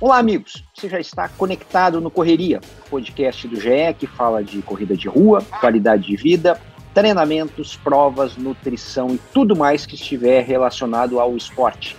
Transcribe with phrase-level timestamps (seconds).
[0.00, 0.62] Olá, amigos.
[0.72, 5.42] Você já está conectado no Correria, podcast do GE que fala de corrida de rua,
[5.58, 6.60] qualidade de vida,
[6.94, 11.96] treinamentos, provas, nutrição e tudo mais que estiver relacionado ao esporte.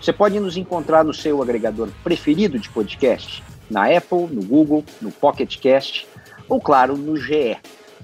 [0.00, 5.12] Você pode nos encontrar no seu agregador preferido de podcast, na Apple, no Google, no
[5.12, 6.08] Pocket Cast
[6.48, 7.56] ou, claro, no GE.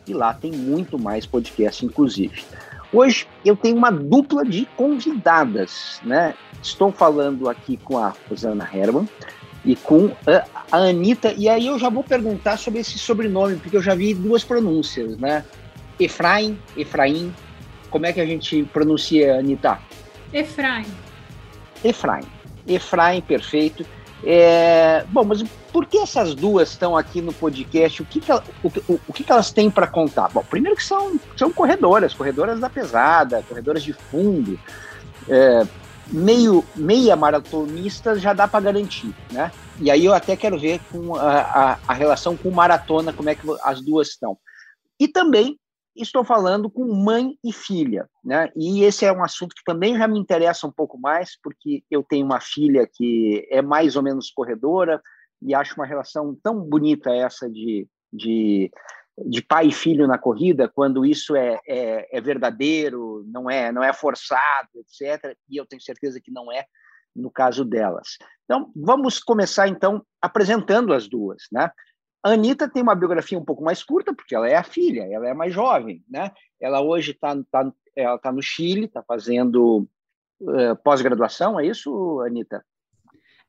[0.07, 2.45] E lá tem muito mais podcast, inclusive.
[2.93, 6.33] Hoje eu tenho uma dupla de convidadas, né?
[6.63, 9.09] Estou falando aqui com a Rosana Herman
[9.65, 13.77] e com a, a Anitta, e aí eu já vou perguntar sobre esse sobrenome, porque
[13.77, 15.45] eu já vi duas pronúncias, né?
[15.99, 17.35] Efraim, Efraim,
[17.91, 19.79] como é que a gente pronuncia, Anitta?
[20.33, 20.87] Efraim.
[21.85, 22.25] Efraim.
[22.67, 23.85] Efraim, perfeito.
[24.25, 28.03] É, bom, mas por que essas duas estão aqui no podcast?
[28.03, 30.29] O que, que, ela, o, o, o que, que elas têm para contar?
[30.29, 34.59] Bom, primeiro que são, são corredoras, corredoras da pesada, corredoras de fundo.
[35.29, 35.67] É,
[36.09, 39.51] meio meia maratonistas já dá para garantir, né?
[39.81, 43.35] E aí eu até quero ver com a, a, a, relação com maratona, como é
[43.35, 44.39] que as duas estão.
[44.99, 45.59] E também
[45.97, 48.51] estou falando com mãe e filha, né?
[48.57, 52.03] E esse é um assunto que também já me interessa um pouco mais, porque eu
[52.03, 55.01] tenho uma filha que é mais ou menos corredora
[55.41, 58.71] e acho uma relação tão bonita essa de, de
[59.19, 63.83] de pai e filho na corrida, quando isso é, é, é, verdadeiro, não é, não
[63.83, 65.37] é forçado, etc.
[65.49, 66.65] E eu tenho certeza que não é
[67.15, 68.17] no caso delas.
[68.45, 71.71] Então, vamos começar então apresentando as duas, né?
[72.25, 75.29] A Anitta tem uma biografia um pouco mais curta, porque ela é a filha, ela
[75.29, 76.31] é mais jovem, né?
[76.61, 79.89] Ela hoje está tá, ela tá no Chile, está fazendo
[80.41, 82.65] uh, pós-graduação, é isso, Anitta?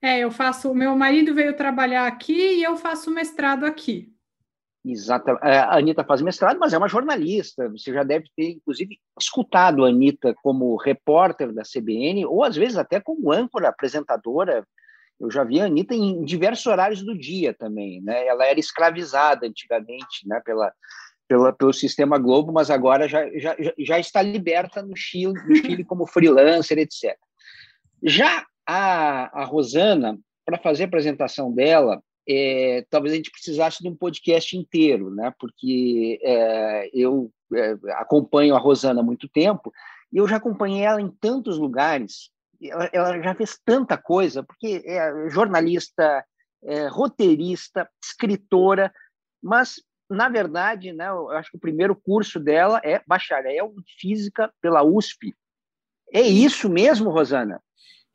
[0.01, 0.73] É, eu faço.
[0.73, 4.13] Meu marido veio trabalhar aqui e eu faço mestrado aqui.
[4.85, 5.45] Exatamente.
[5.45, 7.69] É, a Anitta faz mestrado, mas é uma jornalista.
[7.69, 12.77] Você já deve ter, inclusive, escutado a Anitta como repórter da CBN, ou às vezes
[12.77, 14.65] até como âncora, apresentadora.
[15.19, 18.01] Eu já vi a Anitta em diversos horários do dia também.
[18.01, 18.27] Né?
[18.27, 20.41] Ela era escravizada antigamente né?
[20.43, 20.73] pela,
[21.29, 25.85] pela, pelo sistema Globo, mas agora já, já, já está liberta no Chile, no Chile
[25.85, 27.17] como freelancer, etc.
[28.03, 33.89] Já a, a Rosana, para fazer a apresentação dela, é, talvez a gente precisasse de
[33.89, 35.33] um podcast inteiro, né?
[35.39, 39.71] Porque é, eu é, acompanho a Rosana há muito tempo
[40.11, 42.29] e eu já acompanhei ela em tantos lugares.
[42.61, 46.23] Ela, ela já fez tanta coisa, porque é jornalista,
[46.63, 48.93] é, roteirista, escritora,
[49.41, 51.09] mas na verdade, né?
[51.09, 55.33] Eu acho que o primeiro curso dela é bacharel em física pela USP.
[56.13, 57.61] É isso mesmo, Rosana?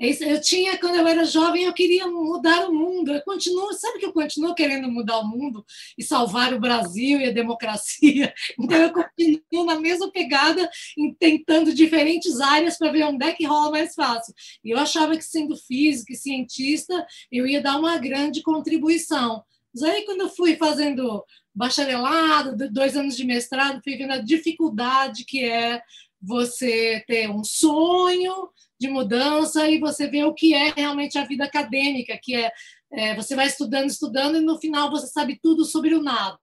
[0.01, 3.13] É eu tinha, quando eu era jovem, eu queria mudar o mundo.
[3.13, 5.67] Eu continuo, sabe que eu continuo querendo mudar o mundo
[5.99, 8.33] e salvar o Brasil e a democracia.
[8.59, 10.71] Então eu continuo na mesma pegada,
[11.19, 14.35] tentando diferentes áreas para ver onde é que rola mais fácil.
[14.65, 19.43] E eu achava que sendo físico e cientista, eu ia dar uma grande contribuição.
[19.75, 25.25] Mas aí quando eu fui fazendo bacharelado, dois anos de mestrado, fui vendo a dificuldade
[25.25, 25.83] que é
[26.21, 31.45] você ter um sonho de mudança e você vê o que é realmente a vida
[31.45, 32.53] acadêmica, que é,
[32.93, 36.39] é você vai estudando, estudando e no final você sabe tudo sobre o nada.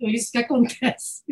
[0.00, 1.22] É isso que acontece.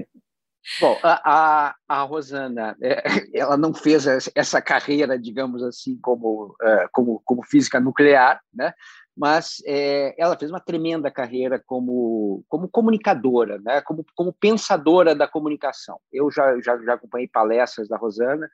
[0.79, 3.03] Bom, a, a, a Rosana, é,
[3.35, 8.73] ela não fez essa carreira, digamos assim, como, é, como, como física nuclear, né?
[9.21, 13.83] Mas é, ela fez uma tremenda carreira como, como comunicadora, né?
[13.83, 16.01] como, como pensadora da comunicação.
[16.11, 18.49] Eu já, já, já acompanhei palestras da Rosana,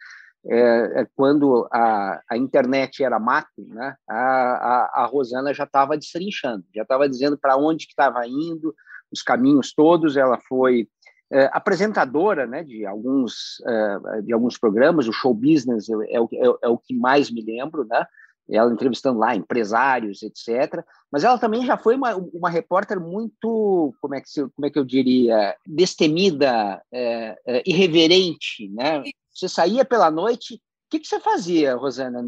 [0.44, 5.96] é, é, quando a, a internet era mato, né, a, a, a Rosana já estava
[5.96, 8.74] destrinchando, já estava dizendo para onde que estava indo,
[9.12, 10.16] os caminhos todos.
[10.16, 10.88] Ela foi
[11.30, 16.66] é, apresentadora né, de, alguns, é, de alguns programas, o show business é, o, é,
[16.66, 18.04] é, o que mais me lembro, né?
[18.48, 20.84] Ela entrevistando lá empresários, etc.
[21.10, 24.70] Mas ela também já foi uma, uma repórter muito, como é que, se, como é
[24.70, 29.02] que eu diria, destemida, é, é, irreverente, né?
[29.32, 30.54] Você saía pela noite.
[30.54, 30.58] O
[30.90, 32.22] que, que você fazia, Rosana,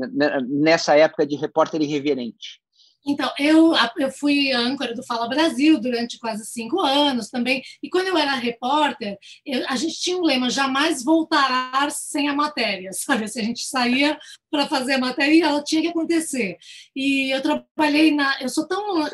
[0.49, 2.61] nessa época de repórter irreverente?
[3.09, 7.63] Então, eu, eu fui âncora do Fala Brasil durante quase cinco anos também.
[7.83, 9.17] E quando eu era repórter,
[9.47, 13.27] eu, a gente tinha um lema: jamais voltará sem a matéria, sabe?
[13.27, 14.19] Se a gente saía
[14.51, 16.59] para fazer a matéria, ela tinha que acontecer.
[16.95, 18.41] E eu trabalhei na.
[18.43, 19.09] Eu sou tão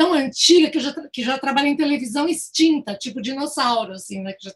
[0.00, 4.34] tão antiga que eu já, que já trabalhei em televisão extinta, tipo dinossauro, assim, né?
[4.40, 4.50] Já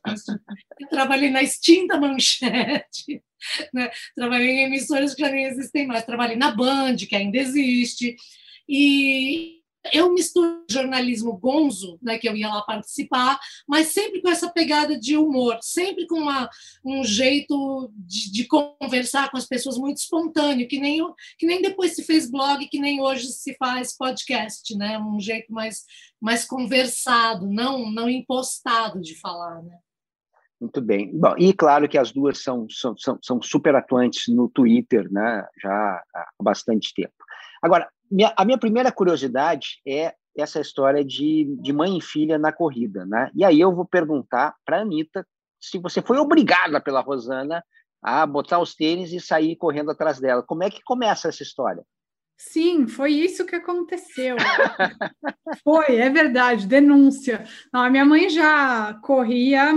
[0.80, 3.22] eu trabalhei na extinta manchete,
[3.74, 3.90] né?
[4.16, 6.02] Trabalhei em emissoras que já nem existem mais.
[6.06, 8.16] Trabalhei na Band, que ainda existe.
[8.68, 13.38] E eu misturo jornalismo gonzo, né, que eu ia lá participar,
[13.68, 16.48] mas sempre com essa pegada de humor, sempre com uma,
[16.84, 21.00] um jeito de, de, conversar com as pessoas muito espontâneo, que nem,
[21.38, 25.52] que nem depois se fez blog, que nem hoje se faz podcast, né, um jeito
[25.52, 25.84] mais,
[26.20, 29.62] mais conversado, não, não impostado de falar.
[29.62, 29.76] Né.
[30.60, 31.10] Muito bem.
[31.12, 35.46] Bom, e claro que as duas são, são, são, são super atuantes no Twitter, né,
[35.60, 37.12] já há bastante tempo.
[37.62, 42.52] Agora, minha, a minha primeira curiosidade é essa história de, de mãe e filha na
[42.52, 43.30] corrida, né?
[43.34, 45.26] E aí eu vou perguntar para a Anitta
[45.60, 47.64] se você foi obrigada pela Rosana
[48.00, 50.42] a botar os tênis e sair correndo atrás dela.
[50.42, 51.82] Como é que começa essa história?
[52.36, 54.36] Sim, foi isso que aconteceu.
[55.64, 57.44] foi, é verdade, denúncia.
[57.72, 59.72] Não, a minha mãe já corria,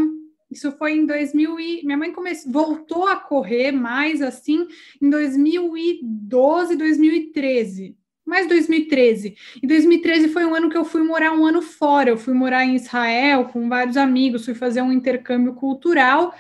[0.52, 4.68] isso foi em 2000 e minha mãe começou, voltou a correr mais assim
[5.02, 7.97] em 2012, 2013
[8.28, 9.36] mais 2013.
[9.64, 12.10] E 2013 foi um ano que eu fui morar um ano fora.
[12.10, 16.36] Eu fui morar em Israel com vários amigos, fui fazer um intercâmbio cultural.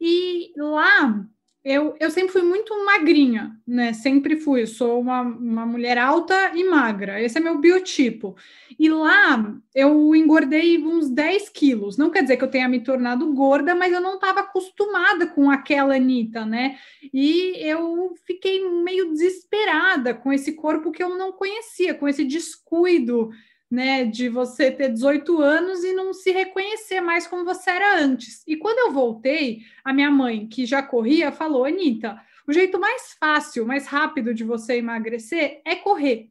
[0.00, 1.26] E lá
[1.68, 3.92] eu, eu sempre fui muito magrinha, né?
[3.92, 4.64] Sempre fui.
[4.68, 7.20] Sou uma, uma mulher alta e magra.
[7.20, 8.36] Esse é meu biotipo.
[8.78, 11.96] E lá eu engordei uns 10 quilos.
[11.96, 15.50] Não quer dizer que eu tenha me tornado gorda, mas eu não estava acostumada com
[15.50, 16.78] aquela Anitta, né?
[17.12, 23.30] E eu fiquei meio desesperada com esse corpo que eu não conhecia, com esse descuido
[23.70, 28.42] né, de você ter 18 anos e não se reconhecer mais como você era antes.
[28.46, 33.16] E quando eu voltei, a minha mãe, que já corria, falou: Anitta, o jeito mais
[33.18, 36.30] fácil, mais rápido de você emagrecer é correr.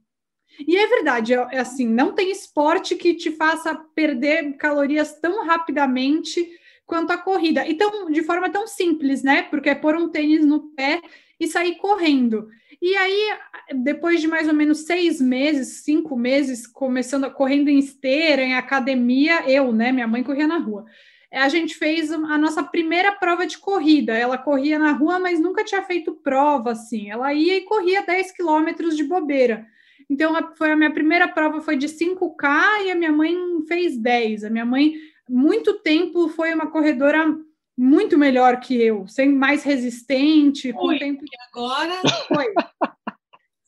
[0.66, 5.46] E é verdade, é, é assim, não tem esporte que te faça perder calorias tão
[5.46, 6.48] rapidamente
[6.86, 7.68] quanto a corrida.
[7.68, 9.44] Então, de forma tão simples, né?
[9.44, 11.02] Porque é pôr um tênis no pé
[11.40, 12.48] e sair correndo.
[12.82, 13.38] E aí,
[13.74, 19.50] depois de mais ou menos seis meses, cinco meses, começando correndo em esteira, em academia,
[19.50, 19.92] eu, né?
[19.92, 20.86] Minha mãe corria na rua.
[21.32, 24.14] A gente fez a nossa primeira prova de corrida.
[24.14, 27.10] Ela corria na rua, mas nunca tinha feito prova assim.
[27.10, 29.66] Ela ia e corria 10 quilômetros de bobeira.
[30.10, 33.36] Então, a, foi a minha primeira prova foi de 5K e a minha mãe
[33.68, 34.46] fez 10.
[34.46, 34.94] A minha mãe,
[35.28, 37.36] muito tempo, foi uma corredora
[37.78, 41.24] muito melhor que eu, sem mais resistente, com Oi, tempo.
[41.52, 42.54] agora foi.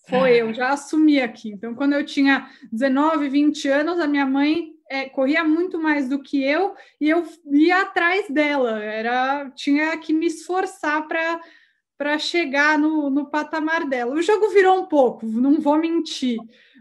[0.10, 1.50] Foi, eu já assumi aqui.
[1.50, 6.22] Então, quando eu tinha 19, 20 anos, a minha mãe é, corria muito mais do
[6.24, 8.82] que eu e eu ia atrás dela.
[8.82, 11.42] Era, tinha que me esforçar para
[11.98, 14.14] para chegar no, no patamar dela.
[14.14, 16.38] O jogo virou um pouco, não vou mentir,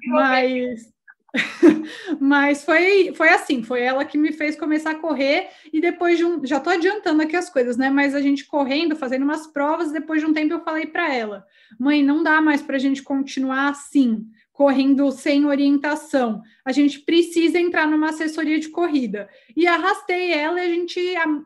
[0.08, 0.93] mas
[2.20, 6.24] Mas foi, foi assim, foi ela que me fez começar a correr e depois de
[6.24, 7.90] um, já tô adiantando aqui as coisas, né?
[7.90, 11.46] Mas a gente correndo, fazendo umas provas, depois de um tempo eu falei para ela:
[11.78, 16.40] "Mãe, não dá mais para a gente continuar assim, correndo sem orientação.
[16.64, 19.28] A gente precisa entrar numa assessoria de corrida".
[19.54, 21.00] E arrastei ela e a gente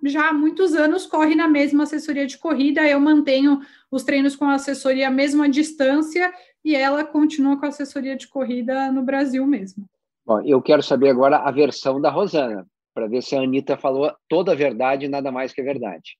[0.04, 2.88] já há muitos anos corre na mesma assessoria de corrida.
[2.88, 3.60] Eu mantenho
[3.90, 6.32] os treinos com a assessoria à mesma distância
[6.64, 9.84] e ela continua com a assessoria de corrida no Brasil mesmo.
[10.24, 12.64] Bom, eu quero saber agora a versão da Rosana,
[12.94, 16.16] para ver se a Anitta falou toda a verdade e nada mais que a verdade.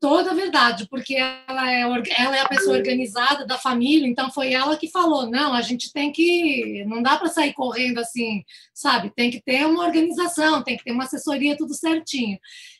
[0.00, 4.54] Toda a verdade, porque ela é, ela é a pessoa organizada da família, então foi
[4.54, 6.82] ela que falou: não, a gente tem que.
[6.86, 8.42] Não dá para sair correndo assim,
[8.72, 9.12] sabe?
[9.14, 12.38] Tem que ter uma organização, tem que ter uma assessoria, tudo certinho.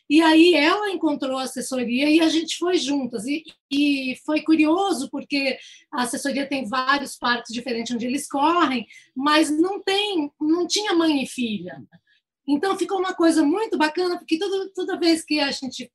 [0.09, 3.23] E aí ela encontrou a assessoria e a gente foi juntas.
[3.27, 5.59] E, e foi curioso, porque
[5.93, 11.23] a assessoria tem vários parques diferentes onde eles correm, mas não tem, não tinha mãe
[11.23, 11.81] e filha.
[12.47, 14.39] Então ficou uma coisa muito bacana, porque
[14.75, 15.89] toda vez que a gente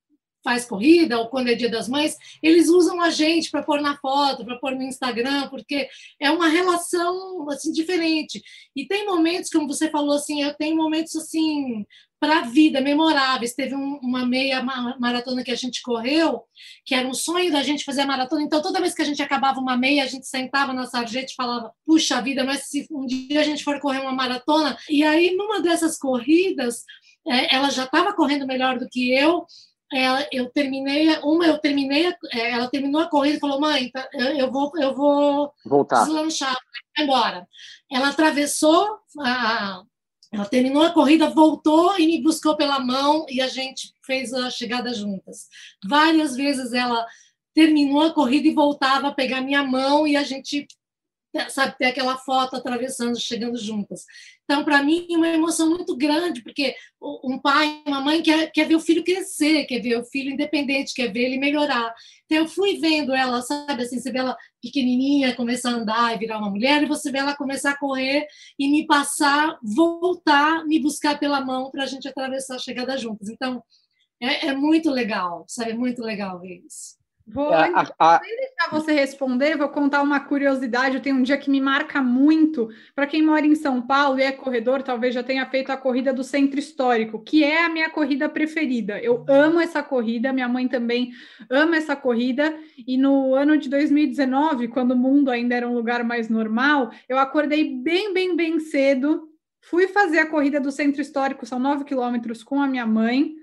[0.46, 3.96] faz corrida ou quando é dia das mães, eles usam a gente para pôr na
[3.96, 5.88] foto, para pôr no Instagram, porque
[6.20, 8.40] é uma relação assim diferente.
[8.76, 11.84] E tem momentos, como você falou assim, eu tenho momentos assim
[12.20, 13.54] para a vida, memoráveis.
[13.54, 16.44] Teve um, uma meia maratona que a gente correu,
[16.84, 18.42] que era um sonho da gente fazer a maratona.
[18.42, 21.34] Então, toda vez que a gente acabava uma meia, a gente sentava na sarjeta e
[21.34, 24.78] falava: Puxa vida, mas se um dia a gente for correr uma maratona.
[24.88, 26.84] E aí, numa dessas corridas,
[27.26, 29.44] é, ela já estava correndo melhor do que eu.
[29.92, 34.08] Ela, eu terminei uma, eu terminei, é, ela terminou a corrida e falou, mãe, tá,
[34.12, 36.04] eu, eu vou, eu vou Voltar.
[36.04, 36.56] deslanchar,
[36.98, 37.46] embora.
[37.90, 39.82] Ela atravessou, a,
[40.32, 44.50] ela terminou a corrida, voltou e me buscou pela mão e a gente fez a
[44.50, 45.48] chegada juntas.
[45.84, 47.06] Várias vezes ela
[47.54, 50.66] terminou a corrida e voltava a pegar minha mão e a gente
[51.48, 54.04] sabe, ter aquela foto atravessando, chegando juntas.
[54.48, 58.64] Então, para mim, é uma emoção muito grande, porque um pai, uma mãe quer, quer
[58.66, 61.92] ver o filho crescer, quer ver o filho independente, quer ver ele melhorar.
[62.24, 66.18] Então, eu fui vendo ela, sabe, assim, você vê ela pequenininha começar a andar e
[66.18, 68.24] virar uma mulher, e você vê ela começar a correr
[68.56, 73.28] e me passar, voltar, me buscar pela mão para a gente atravessar a chegada juntas.
[73.28, 73.60] Então,
[74.20, 76.96] é, é muito legal, sabe, é muito legal ver isso.
[77.28, 80.94] Vou, é, a, a, deixar você responder, vou contar uma curiosidade.
[80.94, 82.68] Eu tenho um dia que me marca muito.
[82.94, 86.12] Para quem mora em São Paulo e é corredor, talvez já tenha feito a corrida
[86.12, 89.00] do Centro Histórico, que é a minha corrida preferida.
[89.00, 91.10] Eu amo essa corrida, minha mãe também
[91.50, 92.56] ama essa corrida.
[92.86, 97.18] E no ano de 2019, quando o mundo ainda era um lugar mais normal, eu
[97.18, 99.28] acordei bem, bem, bem cedo.
[99.62, 103.35] Fui fazer a corrida do Centro Histórico, são nove quilômetros, com a minha mãe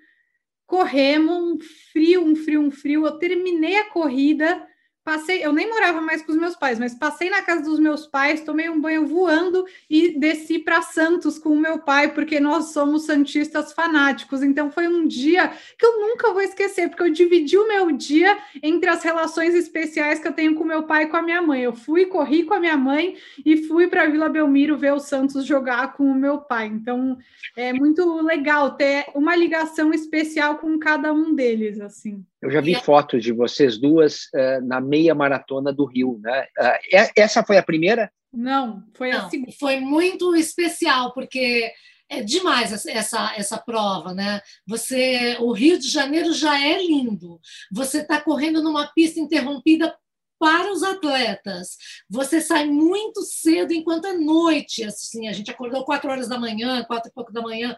[0.73, 1.59] corremos, um
[1.91, 3.05] frio, um frio, um frio.
[3.05, 4.67] Eu terminei a corrida,
[5.03, 8.07] Passei, eu nem morava mais com os meus pais, mas passei na casa dos meus
[8.07, 12.71] pais, tomei um banho voando e desci para Santos com o meu pai, porque nós
[12.71, 14.41] somos santistas fanáticos.
[14.41, 18.37] Então foi um dia que eu nunca vou esquecer, porque eu dividi o meu dia
[18.61, 21.61] entre as relações especiais que eu tenho com meu pai e com a minha mãe.
[21.61, 25.45] Eu fui, corri com a minha mãe e fui para Vila Belmiro ver o Santos
[25.45, 26.67] jogar com o meu pai.
[26.67, 27.17] Então
[27.57, 32.25] é muito legal ter uma ligação especial com cada um deles, assim.
[32.43, 36.45] Eu já vi fotos de vocês duas uh, na meia maratona do Rio, né?
[36.59, 38.11] Uh, essa foi a primeira?
[38.33, 39.45] Não, foi Não, assim.
[39.57, 41.71] Foi muito especial porque
[42.09, 44.41] é demais essa essa prova, né?
[44.67, 47.39] Você, o Rio de Janeiro já é lindo.
[47.71, 49.95] Você está correndo numa pista interrompida
[50.37, 51.77] para os atletas.
[52.09, 56.83] Você sai muito cedo enquanto é noite, assim, a gente acordou quatro horas da manhã,
[56.83, 57.77] quatro e pouco da manhã.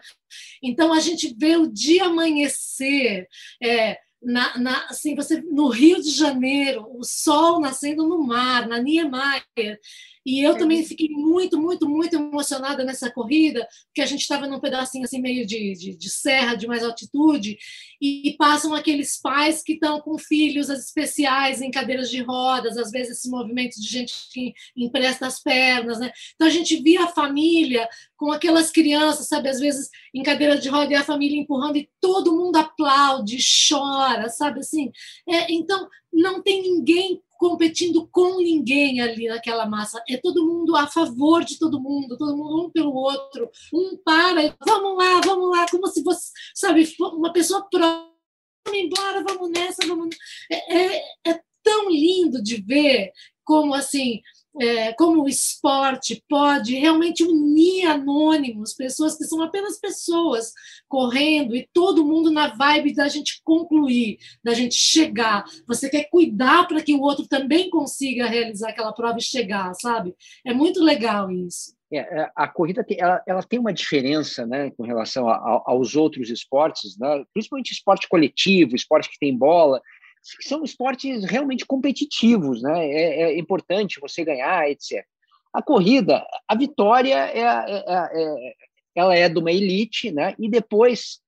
[0.60, 3.28] Então a gente vê o dia amanhecer.
[3.62, 8.78] É, na, na, assim, você no Rio de Janeiro, o sol nascendo no mar, na
[8.78, 9.78] Niemeyer.
[10.26, 14.58] E eu também fiquei muito, muito, muito emocionada nessa corrida, porque a gente estava num
[14.58, 17.56] pedacinho assim meio de, de, de, serra, de mais altitude,
[18.02, 22.90] e, e passam aqueles pais que estão com filhos especiais em cadeiras de rodas, às
[22.90, 26.10] vezes esse movimento de gente que empresta as pernas, né?
[26.34, 30.68] Então a gente via a família com aquelas crianças, sabe, às vezes em cadeira de
[30.68, 34.90] roda e a família empurrando e todo mundo aplaude, chora, sabe assim?
[35.28, 40.02] É, então não tem ninguém competindo com ninguém ali naquela massa.
[40.08, 43.50] É todo mundo a favor de todo mundo, todo mundo um pelo outro.
[43.72, 48.10] Um para, vamos lá, vamos lá, como se fosse, sabe, uma pessoa próxima,
[48.66, 50.16] vamos embora, vamos nessa, vamos.
[50.50, 53.12] É, é, é tão lindo de ver
[53.44, 54.20] como assim
[54.60, 60.52] é, como o esporte pode realmente unir anônimos, pessoas que são apenas pessoas
[60.88, 65.44] correndo e todo mundo na vibe da gente concluir, da gente chegar.
[65.66, 70.14] Você quer cuidar para que o outro também consiga realizar aquela prova e chegar, sabe?
[70.44, 71.76] É muito legal isso.
[71.92, 75.62] É, é a corrida tem, ela, ela, tem uma diferença né, com relação a, a,
[75.66, 77.24] aos outros esportes, né?
[77.32, 79.80] principalmente esporte coletivo, esporte que tem bola
[80.40, 82.86] são esportes realmente competitivos, né?
[82.86, 85.04] É, é importante você ganhar, etc.
[85.52, 88.54] A corrida, a vitória é, é, é,
[88.94, 90.34] ela é de uma elite, né?
[90.38, 91.20] E depois,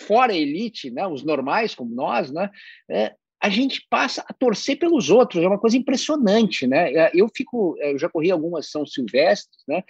[0.00, 1.06] fora a elite, né?
[1.06, 2.50] Os normais como nós, né?
[2.90, 6.92] É, a gente passa a torcer pelos outros, é uma coisa impressionante, né?
[6.92, 9.84] É, eu fico, eu já corri algumas São Silvestres, né?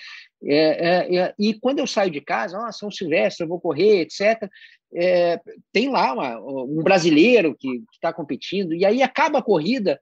[0.45, 4.51] É, é, e quando eu saio de casa, ah, São Silvestre, eu vou correr, etc
[4.95, 5.41] é,
[5.73, 10.01] tem lá uma, um brasileiro que está competindo, e aí acaba a corrida,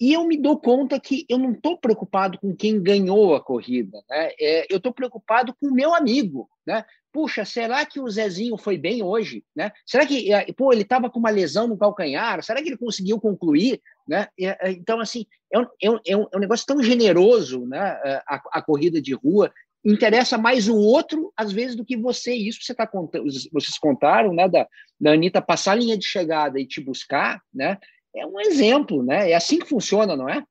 [0.00, 4.00] e eu me dou conta que eu não estou preocupado com quem ganhou a corrida,
[4.08, 4.30] né?
[4.40, 6.84] É, eu estou preocupado com o meu amigo, né?
[7.12, 9.72] Puxa, será que o Zezinho foi bem hoje, né?
[9.84, 12.40] Será que é, pô, ele estava com uma lesão no calcanhar?
[12.44, 14.28] Será que ele conseguiu concluir, né?
[14.38, 17.80] É, então assim é um, é um, é um negócio tão generoso, né?
[18.28, 19.52] A, a corrida de rua
[19.84, 22.34] interessa mais o outro, às vezes, do que você.
[22.34, 24.66] Isso você tá contando, vocês contaram, né, da,
[25.00, 27.78] da Anitta passar a linha de chegada e te buscar, né?
[28.14, 29.30] É um exemplo, né?
[29.30, 30.42] É assim que funciona, não é?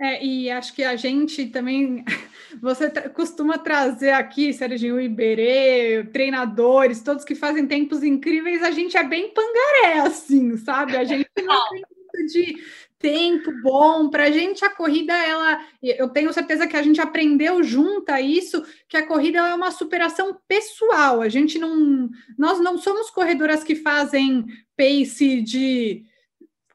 [0.00, 2.02] É, e acho que a gente também,
[2.62, 8.96] você tra costuma trazer aqui, Serginho Iberê, treinadores, todos que fazem tempos incríveis, a gente
[8.96, 10.96] é bem pangaré, assim, sabe?
[10.96, 12.56] A gente não tem muito de
[13.00, 14.08] tempo bom.
[14.08, 18.20] Para a gente, a corrida, ela, eu tenho certeza que a gente aprendeu junto a
[18.20, 21.20] isso, que a corrida é uma superação pessoal.
[21.20, 26.04] A gente não, nós não somos corredoras que fazem pace de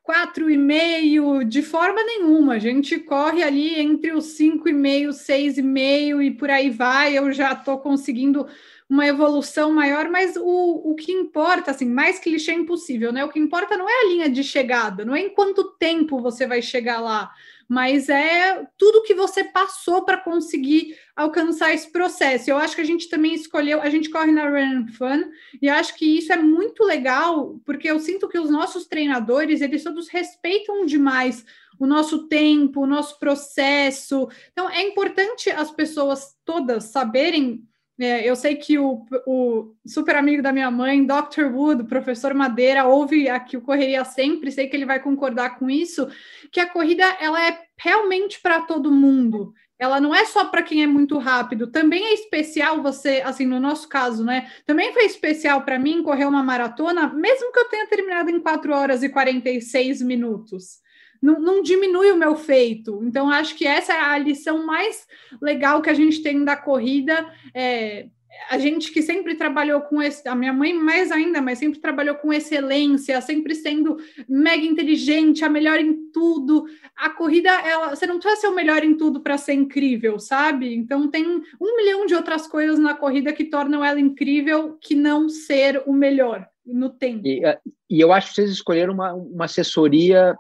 [0.02, 2.54] quatro e meio de forma nenhuma.
[2.54, 6.70] A gente corre ali entre os cinco e meio, seis e meio e por aí
[6.70, 7.18] vai.
[7.18, 8.48] Eu já estou conseguindo
[8.88, 13.26] uma evolução maior, mas o, o que importa, assim, mais clichê é impossível, né?
[13.26, 16.46] O que importa não é a linha de chegada, não é em quanto tempo você
[16.46, 17.32] vai chegar lá,
[17.68, 22.50] mas é tudo que você passou para conseguir alcançar esse processo.
[22.50, 25.96] Eu acho que a gente também escolheu, a gente corre na Run Fun, e acho
[25.96, 30.86] que isso é muito legal, porque eu sinto que os nossos treinadores, eles todos respeitam
[30.86, 31.44] demais
[31.80, 34.30] o nosso tempo, o nosso processo.
[34.52, 37.68] Então, é importante as pessoas todas saberem
[38.00, 41.46] é, eu sei que o, o, super amigo da minha mãe, Dr.
[41.54, 46.08] Wood, professor Madeira, ouve aqui o Correria sempre, sei que ele vai concordar com isso,
[46.52, 49.54] que a corrida ela é realmente para todo mundo.
[49.80, 53.60] Ela não é só para quem é muito rápido, também é especial você, assim, no
[53.60, 54.50] nosso caso, né?
[54.66, 58.74] Também foi especial para mim correr uma maratona, mesmo que eu tenha terminado em 4
[58.74, 60.85] horas e 46 minutos
[61.22, 63.02] não, não, diminui o meu feito.
[63.04, 65.08] Então, acho que essa é a lição mais
[65.42, 67.28] legal que a gente tem da corrida.
[67.54, 68.08] É,
[68.50, 72.16] a gente que sempre trabalhou com esse, a minha mãe mais ainda, mas sempre trabalhou
[72.16, 76.66] com excelência, sempre sendo mega inteligente, a melhor em tudo.
[76.96, 80.74] A corrida, ela, você não precisa ser o melhor em tudo para ser incrível, sabe?
[80.76, 81.26] Então tem
[81.60, 85.94] um milhão de outras coisas na corrida que tornam ela incrível, que não ser o
[85.94, 87.26] melhor no tempo.
[87.26, 87.42] E,
[87.90, 90.36] e eu acho que vocês escolheram uma, uma assessoria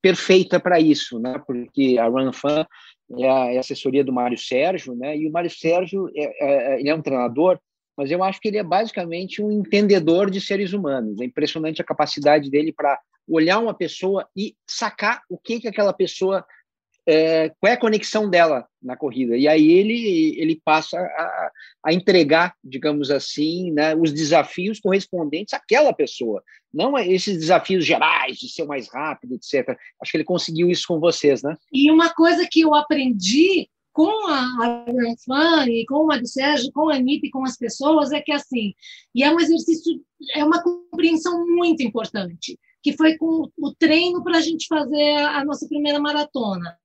[0.00, 1.40] perfeita para isso, né?
[1.46, 2.66] Porque a Run Fan
[3.18, 5.16] é a, é a, assessoria do Mário Sérgio, né?
[5.16, 7.58] E o Mário Sérgio é, é, ele é um treinador,
[7.96, 11.20] mas eu acho que ele é basicamente um entendedor de seres humanos.
[11.20, 12.98] É impressionante a capacidade dele para
[13.28, 16.44] olhar uma pessoa e sacar o que que aquela pessoa
[17.10, 19.34] é, qual é a conexão dela na corrida.
[19.34, 21.50] E aí ele, ele passa a,
[21.86, 28.52] a entregar, digamos assim, né, os desafios correspondentes àquela pessoa, não esses desafios gerais de
[28.52, 29.74] ser mais rápido, etc.
[30.02, 31.56] Acho que ele conseguiu isso com vocês, né?
[31.72, 34.84] E uma coisa que eu aprendi com a
[35.24, 38.74] Fan e com o Sérgio, com a Anitta e com as pessoas é que assim,
[39.14, 39.98] e é um exercício,
[40.36, 45.42] é uma compreensão muito importante, que foi com o treino para a gente fazer a
[45.42, 46.76] nossa primeira maratona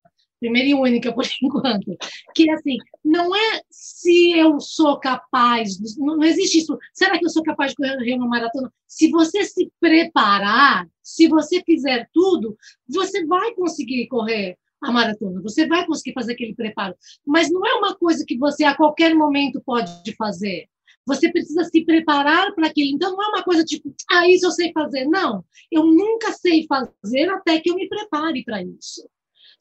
[0.44, 1.96] primeira e única por enquanto,
[2.36, 7.30] que assim, não é se eu sou capaz, não, não existe isso, será que eu
[7.30, 8.72] sou capaz de correr uma maratona?
[8.86, 15.66] Se você se preparar, se você fizer tudo, você vai conseguir correr a maratona, você
[15.66, 16.94] vai conseguir fazer aquele preparo,
[17.26, 20.68] mas não é uma coisa que você a qualquer momento pode fazer.
[21.06, 22.96] Você precisa se preparar para aquilo.
[22.96, 25.04] Então, não é uma coisa tipo, ah, isso eu sei fazer.
[25.04, 29.06] Não, eu nunca sei fazer até que eu me prepare para isso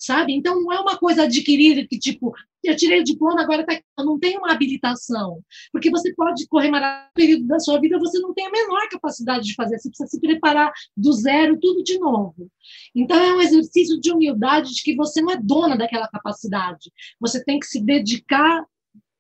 [0.03, 0.33] sabe?
[0.35, 4.05] Então não é uma coisa adquirida que tipo, eu tirei o diploma, agora tá, eu
[4.05, 8.35] não tenho uma habilitação, porque você pode correr maratona período da sua vida, você não
[8.35, 12.51] tem a menor capacidade de fazer, você precisa se preparar do zero, tudo de novo.
[12.95, 17.43] Então é um exercício de humildade de que você não é dona daquela capacidade, você
[17.45, 18.65] tem que se dedicar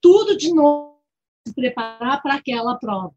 [0.00, 0.96] tudo de novo,
[1.46, 3.14] se preparar para aquela prova,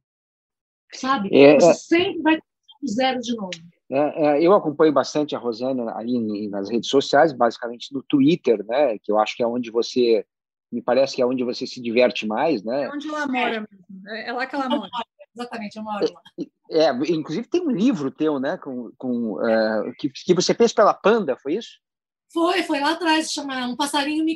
[0.93, 1.29] sabe?
[1.35, 1.73] É, você é.
[1.73, 3.74] sempre vai do zero de novo.
[3.89, 8.97] É, é, eu acompanho bastante a Rosana aí nas redes sociais, basicamente no Twitter, né?
[8.99, 10.25] Que eu acho que é onde você,
[10.71, 12.85] me parece que é onde você se diverte mais, né?
[12.85, 14.07] É onde ela mora mesmo.
[14.07, 14.89] É, é lá que ela mora.
[15.35, 16.21] Exatamente, eu moro lá.
[16.71, 18.57] É, inclusive tem um livro teu, né?
[18.57, 21.79] Com, com uh, que, que você fez pela Panda, foi isso?
[22.33, 24.35] Foi, foi lá atrás, chama Um Passarinho Me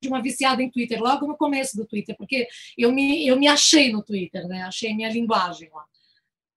[0.00, 3.46] de uma viciada em Twitter, logo no começo do Twitter, porque eu me, eu me
[3.46, 4.62] achei no Twitter, né?
[4.62, 5.84] Achei minha linguagem lá.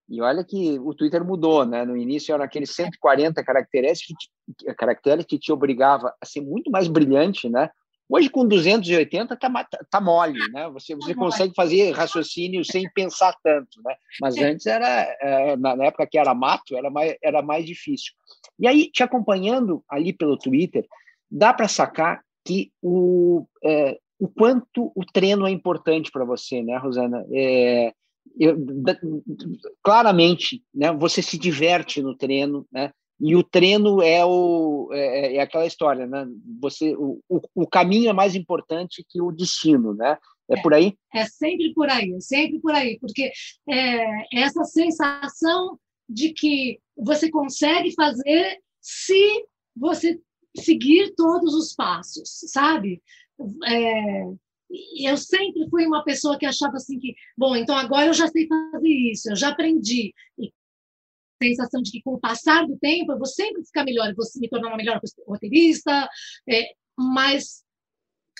[0.07, 1.83] E olha que o Twitter mudou, né?
[1.83, 6.69] No início eram aqueles 140 caracteres que te, caracteres que te obrigava a ser muito
[6.69, 7.69] mais brilhante, né?
[8.07, 10.69] Hoje com 280 tá, tá, tá mole, né?
[10.69, 13.95] Você você tá consegue fazer raciocínio sem pensar tanto, né?
[14.21, 14.87] Mas antes era
[15.19, 18.13] é, na época que era mato era mais era mais difícil.
[18.59, 20.85] E aí te acompanhando ali pelo Twitter
[21.31, 26.77] dá para sacar que o é, o quanto o treino é importante para você, né,
[26.77, 27.25] Rosana?
[27.31, 27.91] É,
[28.38, 28.57] eu,
[29.83, 32.91] claramente, né, você se diverte no treino, né?
[33.19, 36.27] E o treino é, o, é, é aquela história, né?
[36.61, 40.17] Você, o, o, o, caminho é mais importante que o destino, né?
[40.49, 40.97] É, é por aí?
[41.13, 43.31] É sempre por aí, é sempre por aí, porque
[43.69, 50.19] é essa sensação de que você consegue fazer se você
[50.57, 53.01] seguir todos os passos, sabe?
[53.65, 54.23] É,
[55.05, 58.47] eu sempre fui uma pessoa que achava assim que, bom, então agora eu já sei
[58.47, 60.13] fazer isso, eu já aprendi.
[60.39, 60.51] E
[61.41, 64.25] sensação de que com o passar do tempo eu vou sempre ficar melhor, eu vou
[64.38, 66.09] me tornar uma melhor roteirista,
[66.49, 67.63] é, mas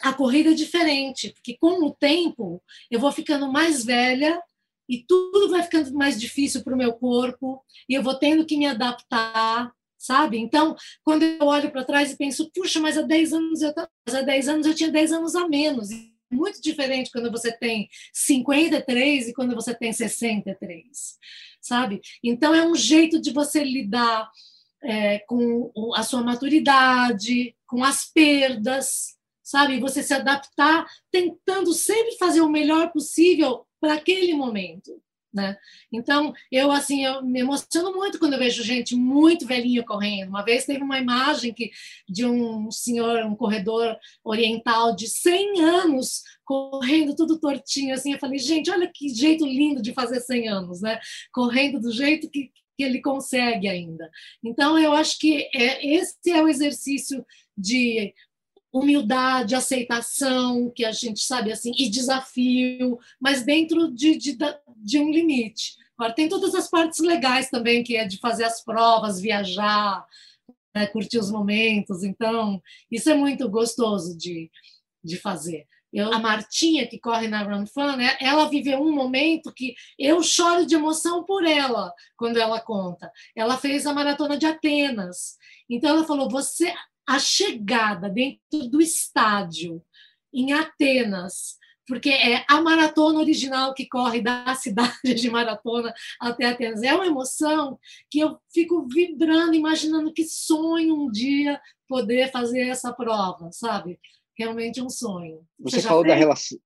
[0.02, 4.42] a corrida é diferente, porque com o tempo eu vou ficando mais velha
[4.90, 8.58] e tudo vai ficando mais difícil para o meu corpo e eu vou tendo que
[8.58, 10.38] me adaptar, sabe?
[10.38, 14.22] Então, quando eu olho para trás e penso, puxa, mas há 10 anos eu há
[14.22, 15.90] 10 anos eu tinha 10 anos a menos.
[16.32, 21.18] Muito diferente quando você tem 53 e quando você tem 63,
[21.62, 22.02] sabe?
[22.24, 24.30] Então é um jeito de você lidar
[24.84, 29.80] é, com a sua maturidade, com as perdas, sabe?
[29.80, 35.02] Você se adaptar, tentando sempre fazer o melhor possível para aquele momento.
[35.36, 35.58] Né?
[35.92, 40.30] Então, eu assim, eu me emociono muito quando eu vejo gente muito velhinha correndo.
[40.30, 41.72] Uma vez teve uma imagem que
[42.08, 48.14] de um senhor, um corredor oriental de 100 anos correndo tudo tortinho assim.
[48.14, 51.02] Eu falei, gente, olha que jeito lindo de fazer 100 anos, né?
[51.34, 54.10] Correndo do jeito que, que ele consegue ainda.
[54.42, 57.26] Então, eu acho que é, esse é o exercício
[57.58, 58.14] de
[58.78, 64.38] humildade, aceitação, que a gente sabe assim, e desafio, mas dentro de, de,
[64.78, 65.78] de um limite.
[65.98, 70.06] Agora, tem todas as partes legais também, que é de fazer as provas, viajar,
[70.76, 72.04] né, curtir os momentos.
[72.04, 72.62] Então,
[72.92, 74.52] isso é muito gostoso de,
[75.02, 75.66] de fazer.
[75.94, 80.22] Eu, a Martinha, que corre na Run Fun, né, ela viveu um momento que eu
[80.22, 83.10] choro de emoção por ela quando ela conta.
[83.34, 85.38] Ela fez a maratona de Atenas.
[85.70, 86.74] Então, ela falou: você
[87.08, 89.82] a chegada dentro do estádio
[90.34, 96.82] em Atenas, porque é a maratona original que corre da cidade de Maratona até Atenas.
[96.84, 102.92] É uma emoção que eu fico vibrando, imaginando que sonho um dia poder fazer essa
[102.92, 104.00] prova, sabe?
[104.38, 105.46] Realmente um sonho.
[105.60, 106.14] Você, Você falou fez?
[106.14, 106.58] da relação.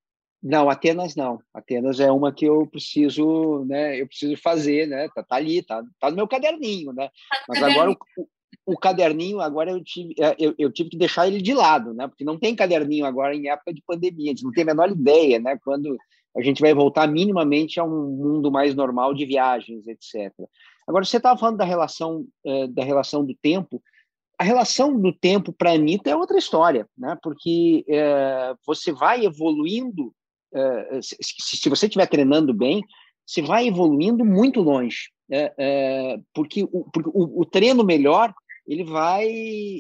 [0.42, 1.42] Não, Atenas não.
[1.54, 4.00] Atenas é uma que eu preciso, né?
[4.00, 5.10] Eu preciso fazer, né?
[5.10, 7.10] Tá, tá ali, tá, tá no meu caderninho, né?
[7.10, 7.98] Tá Mas agora o,
[8.66, 12.08] o caderninho agora eu tive, é, eu, eu, tive que deixar ele de lado, né?
[12.08, 14.92] Porque não tem caderninho agora em época de pandemia, a gente não tem a menor
[14.92, 15.58] ideia, né?
[15.64, 15.98] Quando
[16.38, 20.32] a gente vai voltar minimamente a um mundo mais normal de viagens, etc.
[20.88, 23.82] Agora você estava falando da relação é, da relação do tempo.
[24.38, 27.18] A relação do tempo para a Anitta é outra história, né?
[27.22, 30.14] Porque é, você vai evoluindo,
[30.54, 32.82] é, se, se, você estiver treinando bem,
[33.26, 35.10] você vai evoluindo muito longe,
[36.34, 38.34] porque, o, porque o, o treino melhor
[38.70, 39.28] ele vai,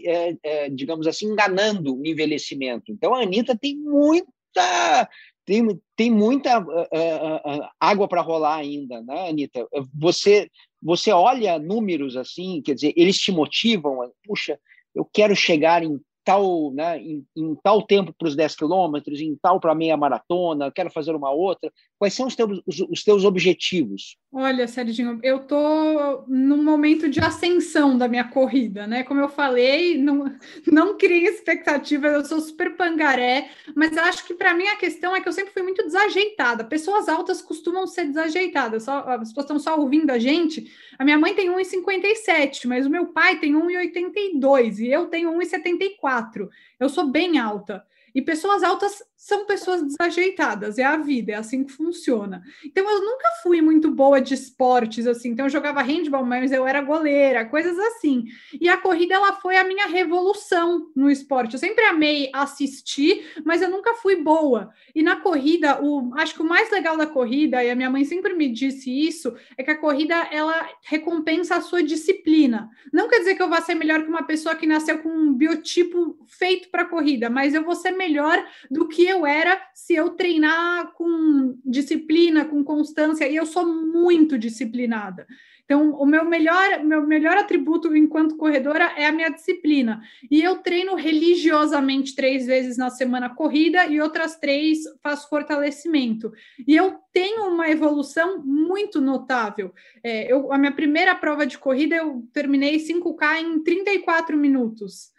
[0.03, 2.91] é, é, digamos assim, enganando o envelhecimento.
[2.91, 5.07] Então, a Anitta tem muita,
[5.45, 9.67] tem, tem muita uh, uh, uh, água para rolar ainda, né, Anitta?
[9.93, 10.49] Você,
[10.81, 14.59] você olha números assim, quer dizer, eles te motivam, puxa,
[14.95, 19.35] eu quero chegar em tal, né, em, em tal tempo para os 10 quilômetros, em
[19.39, 21.71] tal para a meia maratona, quero fazer uma outra.
[21.99, 24.17] Quais são os teus, os, teus objetivos?
[24.31, 29.03] Olha, Serginho, eu estou num momento de ascensão da minha corrida, né?
[29.03, 30.33] Como eu falei, não,
[30.65, 35.19] não criei expectativas, eu sou super pangaré, mas acho que para mim a questão é
[35.19, 36.63] que eu sempre fui muito desajeitada.
[36.63, 40.71] Pessoas altas costumam ser desajeitadas, só, as pessoas estão só ouvindo a gente.
[40.97, 46.47] A minha mãe tem 1,57, mas o meu pai tem 1,82 e eu tenho 1,74.
[46.79, 47.85] Eu sou bem alta.
[48.13, 52.41] E pessoas altas são pessoas desajeitadas, é a vida, é assim que funciona.
[52.63, 56.65] Então eu nunca fui muito boa de esportes assim, então eu jogava handball, mas eu
[56.65, 58.24] era goleira, coisas assim.
[58.60, 61.54] E a corrida ela foi a minha revolução no esporte.
[61.54, 64.69] Eu sempre amei assistir, mas eu nunca fui boa.
[64.95, 68.06] E na corrida, o acho que o mais legal da corrida, e a minha mãe
[68.06, 72.69] sempre me disse isso, é que a corrida ela recompensa a sua disciplina.
[72.93, 75.34] Não quer dizer que eu vá ser melhor que uma pessoa que nasceu com um
[75.34, 80.12] biotipo feito para corrida, mas eu vou ser melhor do que eu era se eu
[80.12, 85.27] treinar com disciplina, com constância, e eu sou muito disciplinada.
[85.69, 90.01] Então, o meu melhor, meu melhor atributo enquanto corredora é a minha disciplina.
[90.31, 96.33] E eu treino religiosamente três vezes na semana corrida e outras três faço fortalecimento.
[96.67, 99.71] E eu tenho uma evolução muito notável.
[100.03, 105.12] É, eu, a minha primeira prova de corrida eu terminei 5K em 34 minutos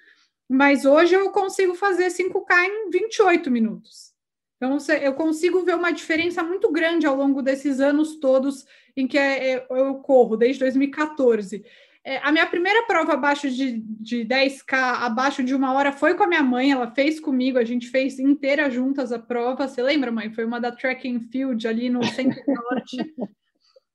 [0.50, 4.10] mas hoje eu consigo fazer 5K em 28 minutos.
[4.56, 9.16] Então, eu consigo ver uma diferença muito grande ao longo desses anos todos em que
[9.16, 11.64] é, é, eu corro, desde 2014.
[12.02, 16.24] É, a minha primeira prova abaixo de, de 10K, abaixo de uma hora, foi com
[16.24, 19.68] a minha mãe, ela fez comigo, a gente fez inteira juntas a prova.
[19.68, 20.32] Você lembra, mãe?
[20.32, 23.14] Foi uma da Track and Field ali no Centro-Norte.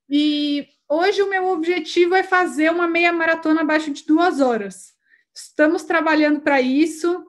[0.08, 4.95] E hoje o meu objetivo é fazer uma meia maratona abaixo de duas horas.
[5.36, 7.22] Estamos trabalhando para isso.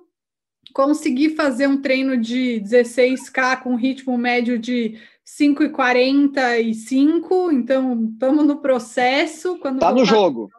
[0.74, 9.60] consegui fazer um treino de 16K com ritmo médio de 5,45, então estamos no processo.
[9.60, 10.50] Quando tá no jogo.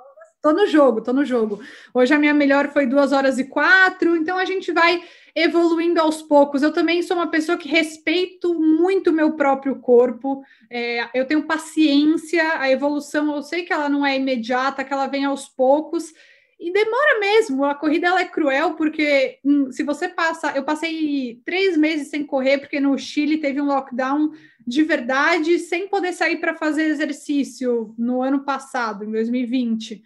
[0.43, 1.59] Tô no jogo, tô no jogo.
[1.95, 5.03] Hoje a minha melhor foi 2 horas e 4, então a gente vai
[5.35, 6.63] evoluindo aos poucos.
[6.63, 11.47] Eu também sou uma pessoa que respeito muito o meu próprio corpo, é, eu tenho
[11.47, 16.13] paciência, a evolução eu sei que ela não é imediata, que ela vem aos poucos.
[16.61, 20.51] E demora mesmo, a corrida ela é cruel, porque hum, se você passa.
[20.57, 24.33] Eu passei três meses sem correr, porque no Chile teve um lockdown
[24.67, 30.03] de verdade, sem poder sair para fazer exercício no ano passado, em 2020.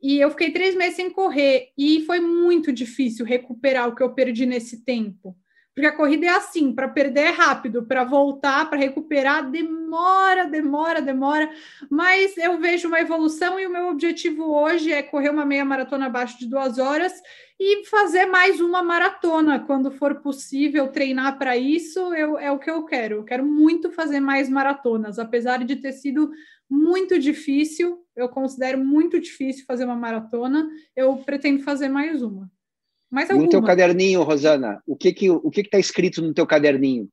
[0.00, 4.14] E eu fiquei três meses sem correr, e foi muito difícil recuperar o que eu
[4.14, 5.36] perdi nesse tempo.
[5.78, 11.00] Porque a corrida é assim, para perder é rápido, para voltar, para recuperar, demora, demora,
[11.00, 11.48] demora.
[11.88, 16.06] Mas eu vejo uma evolução e o meu objetivo hoje é correr uma meia maratona
[16.06, 17.12] abaixo de duas horas
[17.60, 22.68] e fazer mais uma maratona quando for possível treinar para isso eu, é o que
[22.68, 23.14] eu quero.
[23.18, 26.32] Eu quero muito fazer mais maratonas, apesar de ter sido
[26.68, 28.04] muito difícil.
[28.16, 30.68] Eu considero muito difícil fazer uma maratona.
[30.96, 32.50] Eu pretendo fazer mais uma.
[33.10, 33.44] Mais alguma.
[33.44, 37.08] No teu caderninho, Rosana, o que que o que está escrito no teu caderninho?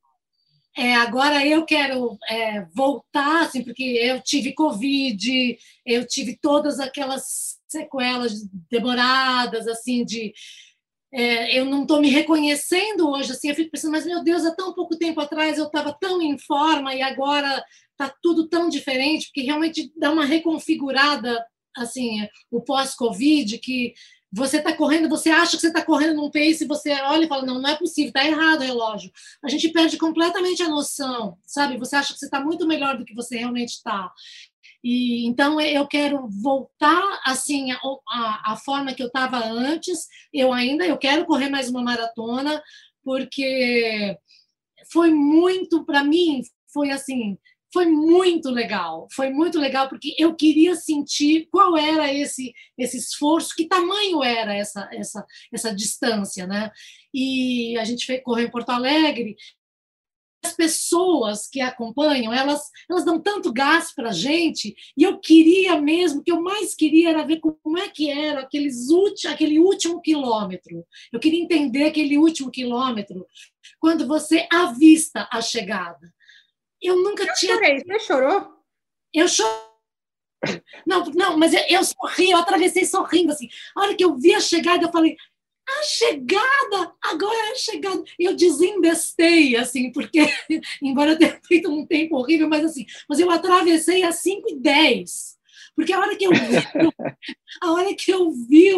[0.78, 7.56] É, agora eu quero é, voltar, assim, porque eu tive Covid, eu tive todas aquelas
[7.66, 10.34] sequelas demoradas, assim, de.
[11.10, 14.54] É, eu não estou me reconhecendo hoje, assim, eu fico pensando, mas meu Deus, há
[14.54, 19.26] tão pouco tempo atrás eu estava tão em forma e agora está tudo tão diferente,
[19.26, 21.42] porque realmente dá uma reconfigurada,
[21.74, 23.94] assim, o pós-Covid, que
[24.36, 27.46] você está correndo, você acha que você está correndo num pace, você olha e fala,
[27.46, 29.10] não, não é possível, está errado o relógio.
[29.42, 31.78] A gente perde completamente a noção, sabe?
[31.78, 34.12] Você acha que você está muito melhor do que você realmente está.
[34.84, 40.06] E então eu quero voltar assim a, a, a forma que eu estava antes.
[40.30, 42.62] Eu ainda eu quero correr mais uma maratona
[43.02, 44.18] porque
[44.92, 47.38] foi muito para mim foi assim
[47.72, 53.54] foi muito legal, foi muito legal porque eu queria sentir qual era esse esse esforço,
[53.56, 56.70] que tamanho era essa essa essa distância, né?
[57.12, 59.36] E a gente foi correr em Porto Alegre.
[60.44, 65.80] As pessoas que acompanham, elas elas dão tanto gás para a gente e eu queria
[65.80, 69.58] mesmo, o que eu mais queria era ver como é que era aqueles últimos, aquele
[69.58, 70.86] último quilômetro.
[71.12, 73.26] Eu queria entender aquele último quilômetro
[73.80, 76.14] quando você avista a chegada
[76.82, 77.54] eu nunca eu tinha.
[77.54, 77.82] Chorei.
[77.84, 78.52] Você chorou?
[79.12, 79.66] Eu chorei.
[80.86, 83.48] Não, não, mas eu, eu sorri, eu atravessei sorrindo assim.
[83.74, 85.16] A hora que eu vi a chegada, eu falei,
[85.68, 88.04] a chegada, agora é a chegada.
[88.18, 90.20] Eu desembestei, assim, porque,
[90.80, 94.60] embora eu tenha feito um tempo horrível, mas assim, mas eu atravessei às 5 e
[94.60, 95.36] 10.
[95.74, 96.38] Porque a hora que eu vi,
[97.62, 98.70] a hora que eu vi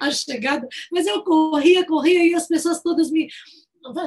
[0.00, 3.28] a chegada, mas eu corria, corria e as pessoas todas me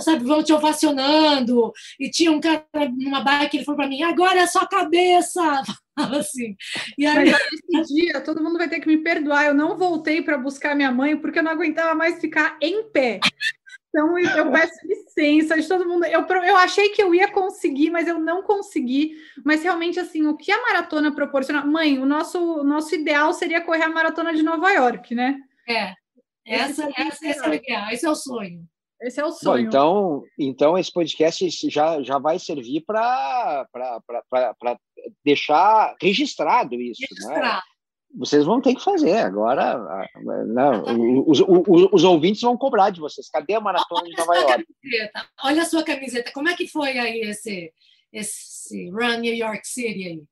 [0.02, 1.72] sabe, vão te ovacionando.
[2.00, 2.66] E tinha um cara
[2.98, 5.42] numa bike, ele falou para mim: agora é só cabeça.
[6.20, 6.56] assim.
[6.98, 9.46] E aí, Mas esse dia, todo mundo vai ter que me perdoar.
[9.46, 13.20] Eu não voltei para buscar minha mãe porque eu não aguentava mais ficar em pé.
[13.90, 16.06] Então eu peço licença de todo mundo.
[16.06, 19.16] Eu, eu achei que eu ia conseguir, mas eu não consegui.
[19.44, 21.66] Mas realmente, assim, o que a maratona proporciona.
[21.66, 25.40] Mãe, o nosso, o nosso ideal seria correr a maratona de Nova York, né?
[25.68, 25.94] É.
[26.46, 28.64] Essa, essa, esse é o ideal, esse é o sonho.
[29.02, 29.64] Esse é o sonho.
[29.64, 33.66] Bom, então, então, esse podcast já, já vai servir para
[35.24, 37.02] deixar registrado isso.
[37.02, 37.08] Né?
[37.10, 37.56] Registrar.
[37.56, 37.62] Né?
[38.18, 39.80] Vocês vão ter que fazer agora.
[40.48, 43.30] Não, os, os, os, ouvintes vão cobrar de vocês.
[43.30, 44.66] Cadê a maratona Olha de Nova York?
[44.82, 45.30] Camiseta.
[45.44, 46.32] Olha a sua camiseta.
[46.34, 47.72] Como é que foi aí esse,
[48.12, 50.24] esse Run New York City aí?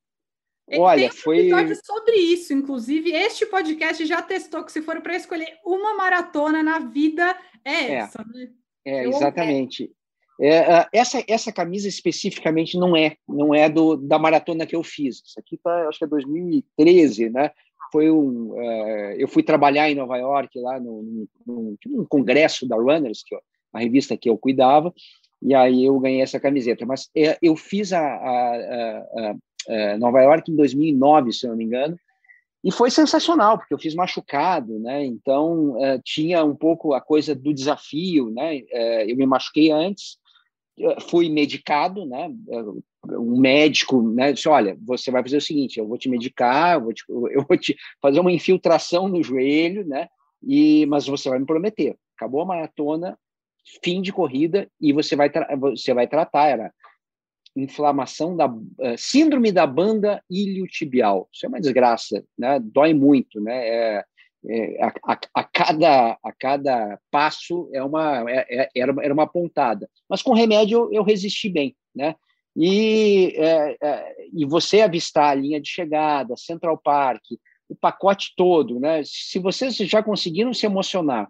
[0.76, 3.12] Olha, tem um foi episódio sobre isso, inclusive.
[3.12, 7.94] Este podcast já testou que se for para escolher uma maratona na vida é, é
[7.94, 8.50] essa, né?
[8.86, 9.92] É, exatamente.
[10.40, 15.22] É, essa, essa camisa especificamente não é, não é do, da maratona que eu fiz.
[15.26, 17.52] Isso aqui tá, acho que é 2013, né?
[17.92, 22.76] Foi um, uh, eu fui trabalhar em Nova York lá no, no, no congresso da
[22.76, 23.36] Runners, que
[23.74, 24.94] a revista que eu cuidava,
[25.42, 26.86] e aí eu ganhei essa camiseta.
[26.86, 28.58] Mas é, eu fiz a, a,
[28.98, 29.36] a,
[29.68, 31.98] a Nova York em 2009, se eu não me engano,
[32.64, 35.06] e foi sensacional, porque eu fiz machucado, né?
[35.06, 38.58] Então, uh, tinha um pouco a coisa do desafio, né?
[38.58, 40.18] Uh, eu me machuquei antes,
[41.10, 42.30] fui medicado, né?
[43.06, 44.34] Um médico, né?
[44.34, 47.46] Disse: olha, você vai fazer o seguinte: eu vou te medicar, eu vou te, eu
[47.48, 50.08] vou te fazer uma infiltração no joelho, né?
[50.44, 51.96] E, mas você vai me prometer.
[52.16, 53.18] Acabou a maratona,
[53.84, 56.48] fim de corrida, e você vai, você vai tratar.
[56.48, 56.74] Era
[57.62, 61.28] inflamação da uh, síndrome da banda iliotibial.
[61.32, 62.60] Isso é uma desgraça, né?
[62.60, 63.68] Dói muito, né?
[63.68, 64.06] É,
[64.50, 69.28] é, a, a, a, cada, a cada passo é uma, é, é era, era uma
[69.28, 69.90] pontada.
[70.10, 72.16] Mas com remédio eu, eu resisti bem, né?
[72.56, 77.24] E, é, é, e você avistar a linha de chegada, Central Park,
[77.70, 79.02] o pacote todo, né?
[79.04, 81.28] Se vocês já conseguiram se emocionar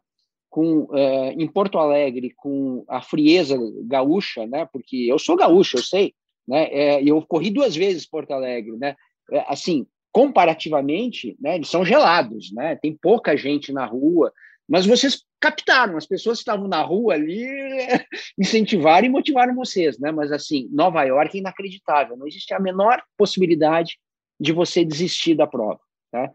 [0.58, 4.68] com é, em Porto Alegre com a frieza gaúcha, né?
[4.74, 6.16] Porque eu sou gaúcho, eu sei,
[6.48, 6.64] né?
[6.72, 8.96] É, eu corri duas vezes Porto Alegre, né?
[9.32, 11.58] É, assim, comparativamente, né?
[11.58, 12.76] Eles são gelados, né?
[12.76, 14.34] Tem pouca gente na rua,
[14.68, 17.46] mas vocês captaram, as pessoas que estavam na rua ali
[18.36, 20.12] incentivaram e motivaram vocês, né?
[20.12, 24.00] Mas assim, Nova York é inacreditável, não existe a menor possibilidade
[24.40, 25.80] de você desistir da prova.
[26.12, 26.32] Né?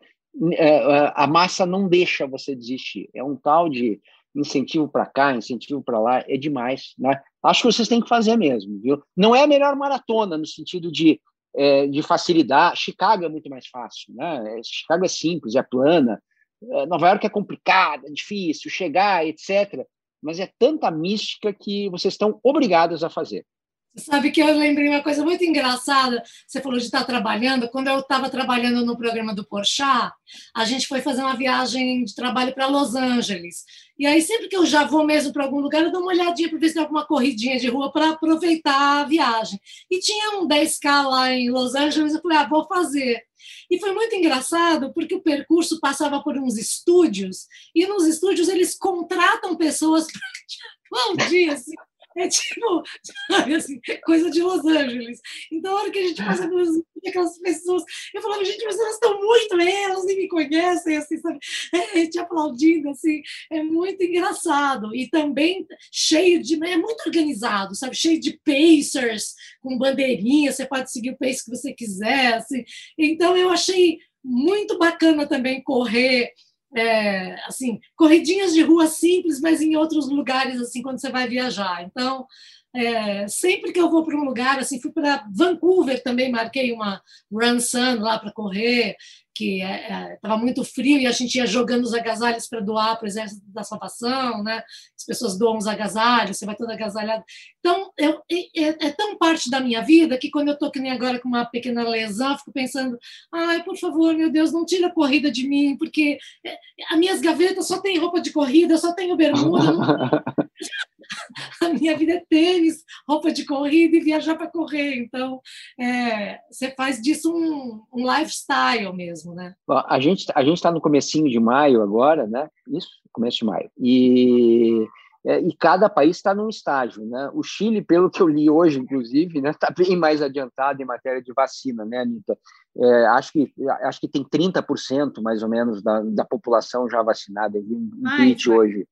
[1.14, 3.08] A massa não deixa você desistir.
[3.14, 4.00] É um tal de
[4.34, 6.94] incentivo para cá, incentivo para lá, é demais.
[6.98, 7.20] Né?
[7.42, 8.80] Acho que vocês têm que fazer mesmo.
[8.80, 9.02] Viu?
[9.16, 11.20] Não é a melhor maratona no sentido de,
[11.54, 12.80] é, de facilidade.
[12.80, 14.14] Chicago é muito mais fácil.
[14.14, 14.60] Né?
[14.64, 16.22] Chicago é simples, é plana.
[16.70, 19.86] É, Nova York é complicada, é difícil, chegar, etc.
[20.22, 23.44] Mas é tanta mística que vocês estão obrigados a fazer.
[23.94, 26.22] Sabe que eu lembrei uma coisa muito engraçada.
[26.46, 27.68] Você falou de estar trabalhando.
[27.68, 30.12] Quando eu estava trabalhando no programa do Porchat,
[30.56, 33.64] a gente foi fazer uma viagem de trabalho para Los Angeles.
[33.98, 36.48] E aí, sempre que eu já vou mesmo para algum lugar, eu dou uma olhadinha
[36.48, 39.60] para ver se tem alguma corridinha de rua para aproveitar a viagem.
[39.90, 42.14] E tinha um 10K lá em Los Angeles.
[42.14, 43.22] Eu falei, ah, vou fazer.
[43.70, 48.76] E foi muito engraçado porque o percurso passava por uns estúdios, e nos estúdios eles
[48.76, 50.06] contratam pessoas
[50.88, 51.50] para aplaudir.
[51.50, 51.72] Assim.
[52.22, 52.82] É tipo,
[53.30, 55.20] sabe, assim, coisa de Los Angeles.
[55.50, 57.82] Então, a hora que a gente pelas aquelas pessoas,
[58.14, 61.38] eu falava, gente, mas elas estão muito bem, elas nem me conhecem, assim, sabe?
[61.94, 64.94] É, te aplaudindo, assim, é muito engraçado.
[64.94, 66.54] E também cheio de.
[66.64, 67.96] É muito organizado, sabe?
[67.96, 72.64] Cheio de pacers, com bandeirinha, você pode seguir o pace que você quiser, assim.
[72.96, 76.32] Então, eu achei muito bacana também correr
[76.74, 81.82] é, assim, corridinhas de rua simples, mas em outros lugares, assim, quando você vai viajar.
[81.84, 82.26] Então,
[82.74, 87.02] é, sempre que eu vou para um lugar, assim, fui para Vancouver também, marquei uma
[87.30, 88.96] Run Sun lá para correr,
[89.34, 92.96] que estava é, é muito frio e a gente ia jogando os agasalhos para doar
[92.96, 94.62] para o Exército da Salvação, né?
[94.96, 97.24] As pessoas doam os agasalhos, você vai todo agasalhado.
[97.64, 100.90] Então, eu, é, é, tão parte da minha vida que quando eu estou que nem
[100.90, 102.98] agora com uma pequena lesão, fico pensando,
[103.32, 106.56] ai, por favor, meu Deus, não tira a corrida de mim, porque é,
[106.90, 110.24] as minhas gavetas só tem roupa de corrida, só tenho bermuda.
[111.62, 114.96] a minha vida é tênis, roupa de corrida e viajar para correr.
[114.96, 115.40] Então,
[115.78, 119.54] é, você faz disso um, um lifestyle mesmo, né?
[119.68, 122.48] A gente a gente está no comecinho de maio agora, né?
[122.68, 123.70] Isso, começo de maio.
[123.78, 124.86] E
[125.24, 127.30] é, e cada país está num estágio, né?
[127.32, 131.22] O Chile, pelo que eu li hoje, inclusive, né, está bem mais adiantado em matéria
[131.22, 132.36] de vacina, né, Anitta?
[132.76, 137.60] É, acho que acho que tem 30% mais ou menos da, da população já vacinada.
[137.60, 138.86] Vi um, um tweet hoje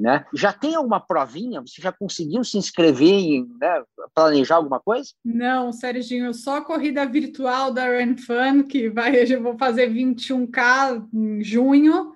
[0.00, 0.24] né?
[0.34, 1.60] Já tem alguma provinha?
[1.60, 5.10] Você já conseguiu se inscrever e né, planejar alguma coisa?
[5.22, 11.06] Não, Serginho, só a corrida virtual da Run Fun, que vai, eu vou fazer 21K
[11.12, 12.14] em junho,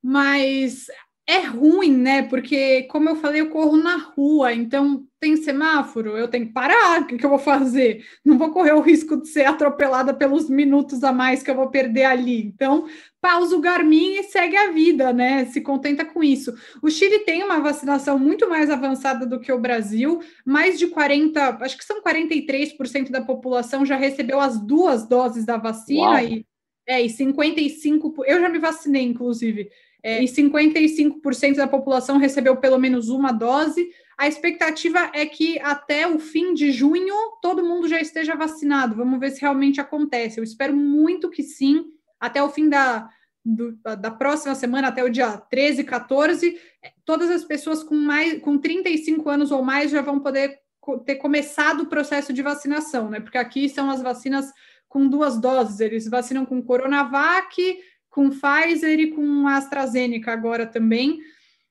[0.00, 0.86] mas
[1.26, 2.22] é ruim, né?
[2.22, 7.00] Porque, como eu falei, eu corro na rua, então tem semáforo, eu tenho que parar.
[7.00, 8.04] O que, que eu vou fazer?
[8.22, 11.70] Não vou correr o risco de ser atropelada pelos minutos a mais que eu vou
[11.70, 12.44] perder ali.
[12.44, 12.86] Então,
[13.22, 15.46] pausa o Garmin e segue a vida, né?
[15.46, 16.54] Se contenta com isso.
[16.82, 21.56] O Chile tem uma vacinação muito mais avançada do que o Brasil, mais de 40,
[21.62, 26.18] acho que são 43% da população já recebeu as duas doses da vacina Uau.
[26.20, 26.46] e
[26.86, 29.70] é, e 55, eu já me vacinei, inclusive,
[30.04, 33.88] é, e 55% da população recebeu pelo menos uma dose.
[34.18, 38.94] A expectativa é que até o fim de junho todo mundo já esteja vacinado.
[38.94, 40.38] Vamos ver se realmente acontece.
[40.38, 41.86] Eu espero muito que sim.
[42.20, 43.08] Até o fim da,
[43.42, 46.54] do, da próxima semana, até o dia 13, 14,
[47.02, 50.58] todas as pessoas com mais com 35 anos ou mais já vão poder
[51.06, 53.20] ter começado o processo de vacinação, né?
[53.20, 54.52] Porque aqui são as vacinas
[54.86, 55.80] com duas doses.
[55.80, 57.78] Eles vacinam com Coronavac,
[58.14, 61.18] com Pfizer e com AstraZeneca agora também,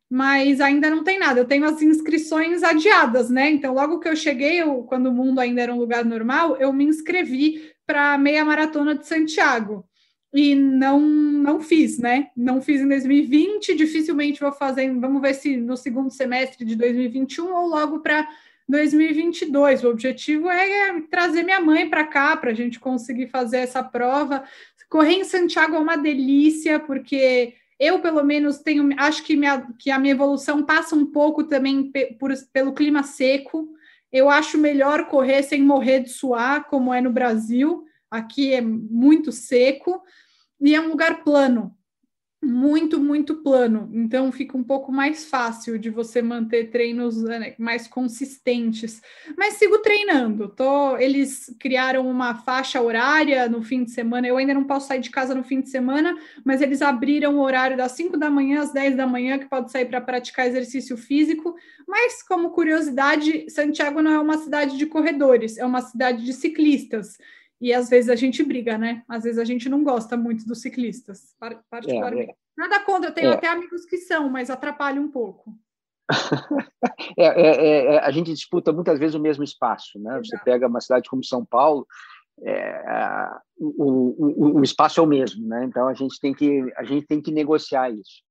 [0.10, 1.40] mas ainda não tem nada.
[1.40, 3.50] Eu tenho as inscrições adiadas, né?
[3.50, 6.74] Então, logo que eu cheguei, eu, quando o mundo ainda era um lugar normal, eu
[6.74, 9.88] me inscrevi para a meia maratona de Santiago.
[10.34, 12.28] E não não fiz, né?
[12.36, 17.54] Não fiz em 2020, dificilmente vou fazer, vamos ver se no segundo semestre de 2021
[17.54, 18.28] ou logo para
[18.68, 19.84] 2022.
[19.84, 24.44] O objetivo é trazer minha mãe para cá para a gente conseguir fazer essa prova.
[24.94, 29.90] Correr em Santiago é uma delícia, porque eu, pelo menos, tenho, acho que, minha, que
[29.90, 33.68] a minha evolução passa um pouco também por, pelo clima seco.
[34.12, 37.84] Eu acho melhor correr sem morrer de suar, como é no Brasil.
[38.12, 40.00] Aqui é muito seco
[40.62, 41.76] e é um lugar plano.
[42.44, 43.90] Muito, muito plano.
[43.94, 49.02] Então fica um pouco mais fácil de você manter treinos né, mais consistentes.
[49.38, 50.50] Mas sigo treinando.
[50.50, 54.28] Tô, eles criaram uma faixa horária no fim de semana.
[54.28, 57.42] Eu ainda não posso sair de casa no fim de semana, mas eles abriram o
[57.42, 60.98] horário das 5 da manhã às 10 da manhã, que pode sair para praticar exercício
[60.98, 61.56] físico.
[61.88, 67.18] Mas, como curiosidade, Santiago não é uma cidade de corredores, é uma cidade de ciclistas.
[67.64, 69.04] E às vezes a gente briga, né?
[69.08, 71.34] Às vezes a gente não gosta muito dos ciclistas,
[71.70, 72.32] particularmente.
[72.32, 72.43] É, é.
[72.58, 73.34] Nada contra, tenho é.
[73.34, 75.56] até amigos que são, mas atrapalha um pouco.
[77.18, 80.12] É, é, é, a gente disputa muitas vezes o mesmo espaço, né?
[80.14, 80.28] Exato.
[80.28, 81.88] Você pega uma cidade como São Paulo,
[83.58, 85.64] o, o, o, espaço é o mesmo, né?
[85.64, 88.24] Então a gente tem que a gente tem que negociar isso.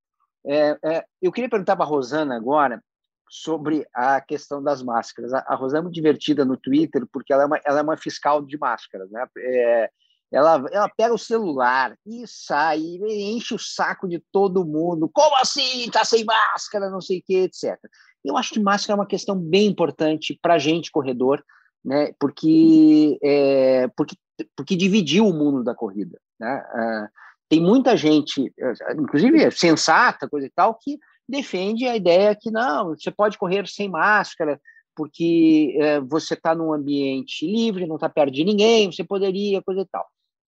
[1.21, 2.81] eu queria perguntar para a Rosana agora
[3.29, 5.33] sobre a questão das máscaras.
[5.33, 7.97] A, a Rosana é muito divertida no Twitter porque ela é uma, ela é uma
[7.97, 9.25] fiscal de máscaras, né?
[9.37, 9.89] É,
[10.33, 15.07] ela, ela pega o celular e sai, e enche o saco de todo mundo.
[15.13, 15.89] Como assim?
[15.91, 17.77] Tá sem máscara, não sei o que, etc.
[18.25, 21.43] Eu acho que máscara é uma questão bem importante para a gente, corredor,
[21.85, 22.13] né?
[22.19, 24.15] Porque, é, porque,
[24.55, 26.19] porque dividiu o mundo da corrida.
[26.39, 26.63] Né?
[26.73, 27.07] Uh,
[27.47, 28.51] tem muita gente,
[28.97, 30.97] inclusive sensata, coisa e tal, que
[31.29, 34.59] defende a ideia que não, você pode correr sem máscara,
[34.95, 39.81] porque é, você está num ambiente livre, não está perto de ninguém, você poderia, coisa
[39.81, 40.05] e tal.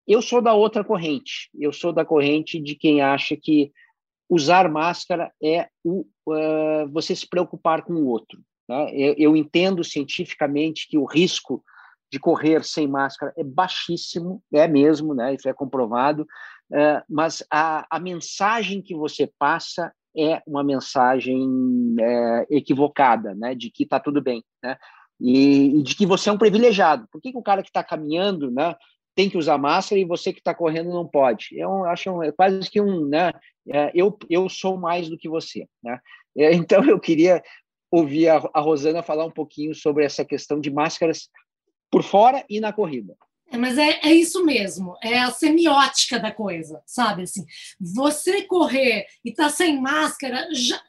[0.08, 3.72] Eu sou da outra corrente, eu sou da corrente de quem acha que
[4.30, 8.40] usar máscara é o, uh, você se preocupar com o outro.
[8.68, 8.92] Né?
[8.94, 11.64] Eu, eu, entendo cientificamente que o risco
[12.12, 15.34] de correr sem máscara é baixíssimo, é mesmo, né?
[15.34, 16.24] isso é comprovado,
[16.72, 23.70] uh, mas a, a mensagem que você passa é uma mensagem é, equivocada, né, de
[23.70, 24.78] que está tudo bem, né,
[25.20, 27.08] e, e, de que você é um privilegiado.
[27.12, 28.76] Por que, que o cara que está caminhando, né,
[29.16, 31.50] tem que usar máscara e você que está correndo não pode?
[31.52, 33.32] Eu acho um, é quase que um, né,
[33.72, 36.00] é, eu, eu sou mais do que você, né.
[36.38, 37.42] É, então eu queria
[37.90, 41.30] ouvir a, a Rosana falar um pouquinho sobre essa questão de máscaras
[41.90, 43.16] por fora e na corrida.
[43.50, 47.24] É, mas é, é isso mesmo, é a semiótica da coisa, sabe?
[47.24, 47.46] Assim,
[47.80, 50.82] você correr e tá sem máscara, já,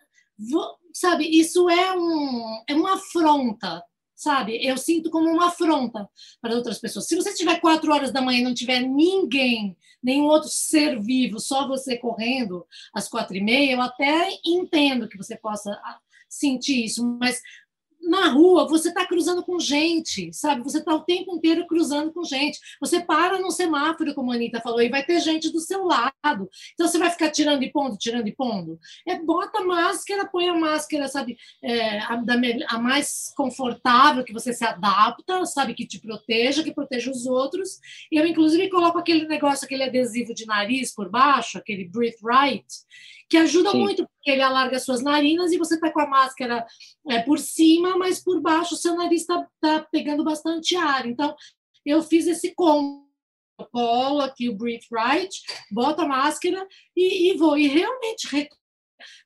[0.92, 1.28] sabe?
[1.28, 3.82] Isso é, um, é uma afronta,
[4.16, 4.58] sabe?
[4.66, 6.08] Eu sinto como uma afronta
[6.40, 7.06] para outras pessoas.
[7.06, 11.38] Se você tiver quatro horas da manhã e não tiver ninguém, nenhum outro ser vivo,
[11.38, 15.98] só você correndo às quatro e meia, eu até entendo que você possa ah,
[16.28, 17.42] sentir isso, mas
[18.07, 20.62] na rua, você está cruzando com gente, sabe?
[20.62, 22.59] Você está o tempo inteiro cruzando com gente.
[22.80, 26.48] Você para no semáforo, como a Anitta falou, e vai ter gente do seu lado.
[26.74, 28.78] Então, você vai ficar tirando e pondo, tirando e pondo.
[29.07, 31.36] É, bota máscara, põe a máscara, sabe?
[31.62, 32.34] É, a, da,
[32.68, 35.74] a mais confortável, que você se adapta, sabe?
[35.74, 37.78] Que te proteja, que proteja os outros.
[38.11, 42.66] Eu, inclusive, coloco aquele negócio, aquele adesivo de nariz por baixo, aquele Breathe Right,
[43.28, 43.80] que ajuda Sim.
[43.80, 46.64] muito, porque ele alarga suas narinas e você está com a máscara
[47.08, 51.06] é, por cima, mas por baixo o seu nariz está tá pegando bastante ar.
[51.06, 51.34] Então,
[51.84, 53.06] eu fiz esse combo.
[53.72, 55.34] Colo aqui o Breathe Right,
[55.70, 57.56] bota a máscara e, e vou.
[57.56, 58.28] E realmente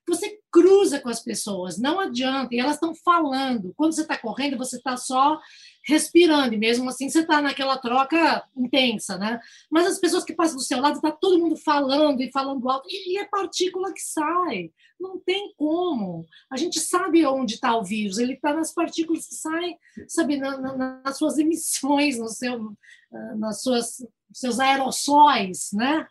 [0.07, 3.73] você cruza com as pessoas, não adianta, e elas estão falando.
[3.77, 5.41] Quando você está correndo, você está só
[5.87, 9.41] respirando, e mesmo assim você está naquela troca intensa, né?
[9.71, 12.89] Mas as pessoas que passam do seu lado, está todo mundo falando e falando alto,
[12.91, 16.27] e, é partícula que sai, não tem como.
[16.51, 20.59] A gente sabe onde está o vírus, ele está nas partículas que saem, sabe, na,
[20.59, 22.73] na, nas suas emissões, no seu,
[23.13, 26.07] ah, nas suas seus aerossóis, né?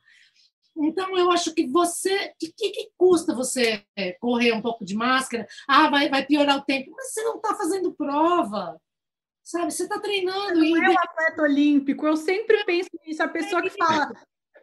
[0.82, 2.28] Então, eu acho que você.
[2.28, 3.84] O que, que, custa você
[4.20, 5.48] correr um pouco de máscara?
[5.68, 6.92] Ah, vai, vai piorar o tempo.
[6.96, 8.80] Mas você não está fazendo prova
[9.50, 9.72] sabe?
[9.72, 10.60] Você está treinando.
[10.60, 12.06] Não é um atleta olímpico.
[12.06, 13.24] Eu sempre penso nisso.
[13.24, 14.12] A pessoa que fala,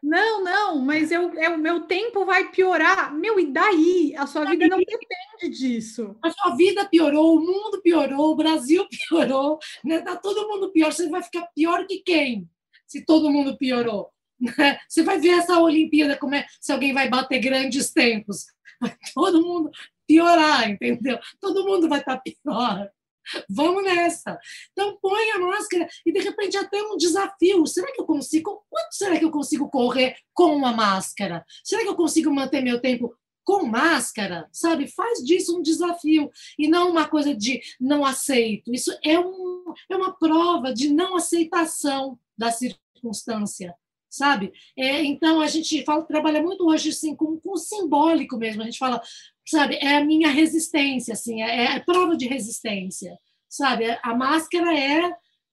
[0.02, 3.12] não, não, mas eu, eu, o meu tempo vai piorar.
[3.12, 4.14] Meu, e daí?
[4.16, 6.16] A sua vida não depende disso.
[6.22, 10.00] A sua vida piorou, o mundo piorou, o Brasil piorou, né?
[10.00, 10.92] Tá todo mundo pior.
[10.92, 12.48] Você vai ficar pior que quem?
[12.86, 14.12] Se todo mundo piorou.
[14.88, 18.46] Você vai ver essa Olimpíada, como é, se alguém vai bater grandes tempos.
[18.78, 19.70] Vai todo mundo
[20.06, 21.18] piorar, entendeu?
[21.40, 22.90] Todo mundo vai estar pior.
[23.48, 24.38] Vamos nessa.
[24.72, 27.66] Então, põe a máscara e, de repente, até um desafio.
[27.66, 28.64] Será que eu consigo?
[28.68, 31.44] Quanto será que eu consigo correr com uma máscara?
[31.64, 34.46] Será que eu consigo manter meu tempo com máscara?
[34.52, 34.86] Sabe?
[34.88, 38.72] Faz disso um desafio e não uma coisa de não aceito.
[38.72, 43.74] Isso é, um, é uma prova de não aceitação da circunstância
[44.16, 44.52] sabe?
[44.76, 48.62] É, então a gente fala, trabalha muito hoje assim com, com o simbólico mesmo.
[48.62, 49.00] A gente fala,
[49.46, 49.76] sabe?
[49.76, 53.16] É a minha resistência, assim, é, é prova de resistência,
[53.48, 53.84] sabe?
[54.02, 55.12] A máscara é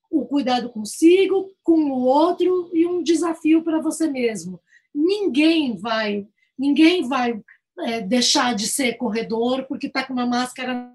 [0.10, 4.60] o cuidado consigo, com o outro e um desafio para você mesmo.
[4.94, 7.42] Ninguém vai ninguém vai
[7.80, 10.94] é, deixar de ser corredor porque está com uma máscara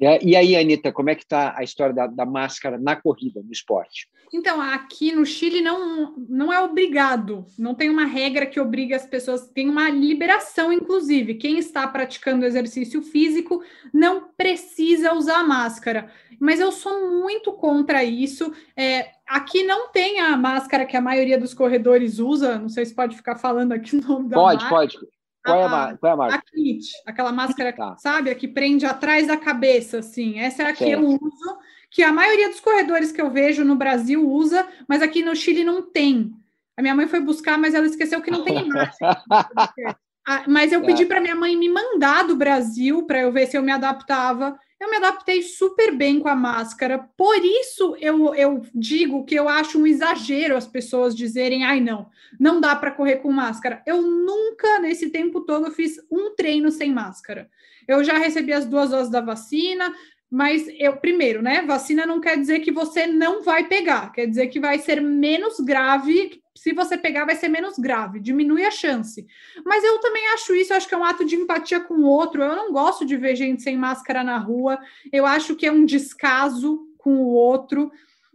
[0.00, 3.52] e aí, Anitta, como é que está a história da, da, máscara na corrida, no
[3.52, 4.08] esporte?
[4.32, 9.06] Então, aqui no Chile não, não é obrigado, não tem uma regra que obriga as
[9.06, 11.34] pessoas, tem uma liberação, inclusive.
[11.34, 16.10] Quem está praticando exercício físico não precisa usar máscara.
[16.40, 18.52] Mas eu sou muito contra isso.
[18.76, 22.94] É, aqui não tem a máscara que a maioria dos corredores usa, não sei se
[22.94, 24.98] pode ficar falando aqui o nome da Pode, pode.
[25.44, 26.36] Qual, é a, qual é a marca?
[26.36, 27.96] A kit, aquela máscara, tá.
[27.98, 30.38] sabe, a que prende atrás da cabeça, assim.
[30.38, 31.58] Essa é a que eu uso,
[31.90, 35.62] que a maioria dos corredores que eu vejo no Brasil usa, mas aqui no Chile
[35.62, 36.34] não tem.
[36.76, 39.22] A minha mãe foi buscar, mas ela esqueceu que não tem máscara.
[40.48, 41.06] mas eu pedi é.
[41.06, 44.90] para minha mãe me mandar do Brasil para eu ver se eu me adaptava eu
[44.90, 46.98] me adaptei super bem com a máscara.
[47.16, 52.08] Por isso eu, eu digo que eu acho um exagero as pessoas dizerem, ai não,
[52.38, 53.82] não dá para correr com máscara.
[53.86, 57.48] Eu nunca, nesse tempo todo, fiz um treino sem máscara.
[57.86, 59.94] Eu já recebi as duas doses da vacina,
[60.30, 61.62] mas eu, primeiro, né?
[61.62, 65.60] Vacina não quer dizer que você não vai pegar, quer dizer que vai ser menos
[65.60, 66.42] grave.
[66.56, 69.26] Se você pegar, vai ser menos grave, diminui a chance.
[69.64, 72.42] Mas eu também acho isso, acho que é um ato de empatia com o outro.
[72.42, 74.78] Eu não gosto de ver gente sem máscara na rua,
[75.12, 77.90] eu acho que é um descaso com o outro.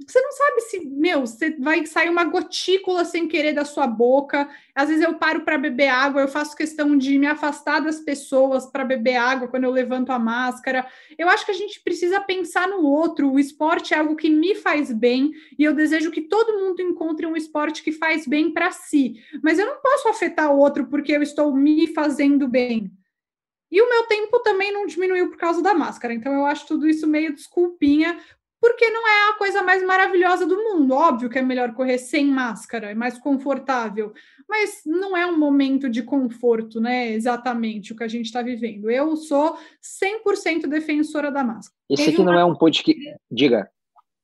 [0.08, 4.50] Você não sabe se, meu, você vai sair uma gotícula sem querer da sua boca.
[4.74, 8.66] Às vezes eu paro para beber água, eu faço questão de me afastar das pessoas
[8.66, 10.88] para beber água quando eu levanto a máscara.
[11.18, 13.30] Eu acho que a gente precisa pensar no outro.
[13.30, 17.26] O esporte é algo que me faz bem e eu desejo que todo mundo encontre
[17.26, 19.22] um esporte que faz bem para si.
[19.44, 22.90] Mas eu não posso afetar o outro porque eu estou me fazendo bem.
[23.72, 26.14] E o meu tempo também não diminuiu por causa da máscara.
[26.14, 28.18] Então eu acho tudo isso meio desculpinha,
[28.60, 30.94] porque não é a coisa mais maravilhosa do mundo.
[30.94, 34.14] Óbvio que é melhor correr sem máscara, é mais confortável,
[34.48, 37.12] mas não é um momento de conforto, né?
[37.12, 38.90] Exatamente o que a gente está vivendo.
[38.90, 41.78] Eu sou 100% defensora da máscara.
[41.90, 43.20] Esse aqui não é um podcast.
[43.32, 43.70] Diga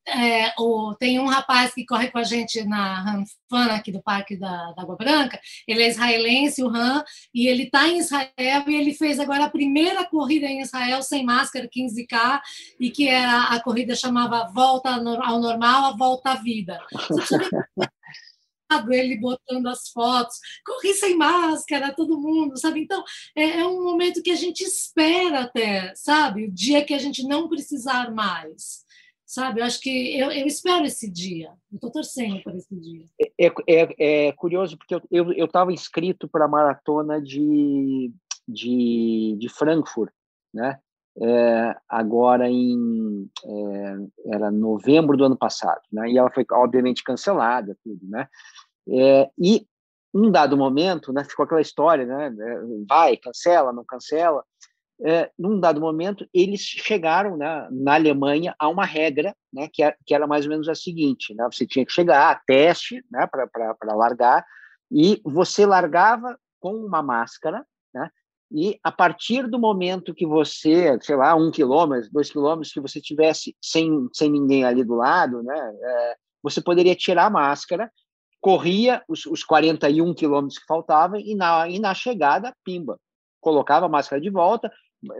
[0.07, 4.37] é, o, tem um rapaz que corre com a gente na Ranfan, aqui do Parque
[4.37, 7.03] da, da Água Branca, ele é israelense, o Han,
[7.33, 11.25] e ele está em Israel e ele fez agora a primeira corrida em Israel sem
[11.25, 12.41] máscara, 15K,
[12.79, 16.79] e que era, a corrida chamava Volta ao Normal, a Volta à Vida.
[18.89, 22.81] ele botando as fotos, corri sem máscara, todo mundo, sabe?
[22.81, 23.03] Então,
[23.35, 26.45] é, é um momento que a gente espera até, sabe?
[26.45, 28.84] O dia que a gente não precisar mais
[29.25, 29.59] sabe?
[29.59, 33.05] Eu acho que eu, eu espero esse dia, eu estou torcendo por esse dia.
[33.39, 38.13] É, é, é curioso, porque eu estava inscrito para a maratona de,
[38.47, 40.11] de, de Frankfurt,
[40.53, 40.79] né?
[41.17, 46.09] É, agora em é, era novembro do ano passado, né?
[46.11, 48.27] E ela foi obviamente cancelada, tudo, né?
[48.89, 49.65] É, e
[50.13, 51.23] um dado momento, né?
[51.23, 52.35] Ficou aquela história, né?
[52.37, 54.43] É, vai, cancela, não cancela
[55.03, 59.95] é, num dado momento, eles chegaram né, na Alemanha a uma regra né, que, era,
[60.05, 63.27] que era mais ou menos a seguinte: né, você tinha que chegar a teste né,
[63.27, 64.45] para largar,
[64.91, 68.09] e você largava com uma máscara, né,
[68.51, 73.01] e a partir do momento que você, sei lá, um quilômetro, dois quilômetros, que você
[73.01, 77.91] tivesse sem, sem ninguém ali do lado, né, é, você poderia tirar a máscara,
[78.39, 82.97] corria os, os 41 quilômetros que faltavam, e na, e na chegada, pimba,
[83.41, 84.71] colocava a máscara de volta,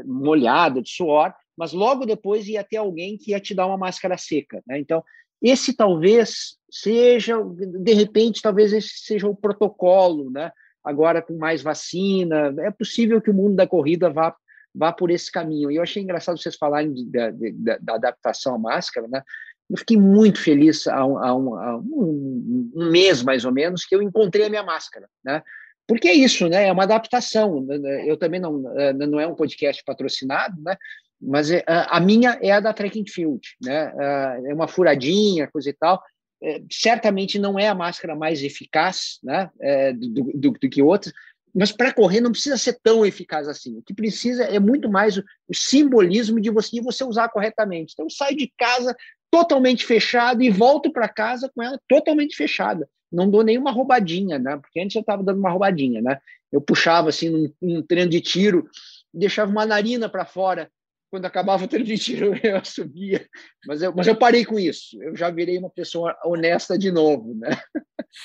[0.06, 4.18] molhada de suor, mas logo depois ia ter alguém que ia te dar uma máscara
[4.18, 4.62] seca.
[4.68, 4.80] Né?
[4.80, 5.04] Então,
[5.42, 10.52] esse talvez seja, de repente, talvez esse seja o protocolo, né?
[10.86, 12.54] agora com mais vacina.
[12.60, 14.36] É possível que o mundo da corrida vá,
[14.74, 15.72] vá por esse caminho.
[15.72, 19.08] E eu achei engraçado vocês falarem de, da, de, da, adaptação à máscara.
[19.08, 19.22] Né?
[19.70, 23.84] Eu fiquei muito feliz há, um, há, um, há um, um, mês, mais ou menos,
[23.84, 25.10] que eu encontrei a minha máscara.
[25.24, 25.42] Né?
[25.88, 26.68] Porque é isso, né?
[26.68, 27.62] É uma adaptação.
[27.62, 28.10] Né, né?
[28.10, 30.76] Eu também não, eh, não é um podcast patrocinado, né?
[31.22, 33.94] Mas é, a minha é a da Track and Field, né?
[34.50, 36.02] É uma furadinha, coisa e tal.
[36.44, 39.50] É, certamente não é a máscara mais eficaz, né?
[39.62, 41.14] É, do, do, do, que outras,
[41.54, 43.78] mas para correr não precisa ser tão eficaz assim.
[43.78, 47.94] O que precisa é muito mais o, o simbolismo de você, de você usar corretamente.
[47.94, 48.96] Então, eu saio de casa
[49.32, 54.58] totalmente fechado e volto para casa com ela totalmente fechada não dou nenhuma roubadinha, né?
[54.58, 56.20] Porque antes eu estava dando uma roubadinha, né?
[56.52, 58.70] Eu puxava assim num, num treino de tiro,
[59.14, 60.70] deixava uma narina para fora.
[61.10, 63.28] Quando acabava o treino de tiro, eu subia.
[63.66, 65.02] Mas eu, mas eu parei com isso.
[65.02, 67.58] Eu já virei uma pessoa honesta de novo, né?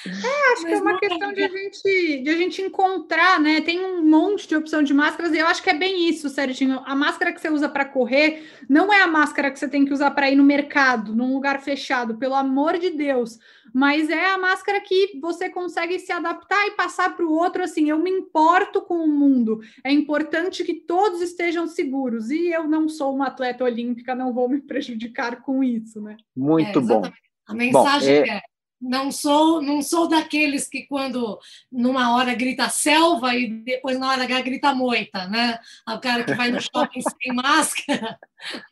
[0.07, 3.61] É, acho Mas que é uma questão de a, gente, de a gente encontrar, né?
[3.61, 6.81] Tem um monte de opção de máscaras e eu acho que é bem isso, Serginho.
[6.85, 9.93] A máscara que você usa para correr não é a máscara que você tem que
[9.93, 13.39] usar para ir no mercado, num lugar fechado, pelo amor de Deus.
[13.73, 17.89] Mas é a máscara que você consegue se adaptar e passar para o outro assim.
[17.89, 19.61] Eu me importo com o mundo.
[19.85, 22.31] É importante que todos estejam seguros.
[22.31, 26.17] E eu não sou uma atleta olímpica, não vou me prejudicar com isso, né?
[26.35, 27.03] Muito é, bom.
[27.47, 28.37] A mensagem Bom, é...
[28.37, 28.41] é
[28.81, 31.39] não sou não sou daqueles que quando
[31.71, 35.59] numa hora grita selva e depois na hora H grita moita, né?
[35.89, 38.19] O cara que vai no shopping sem máscara,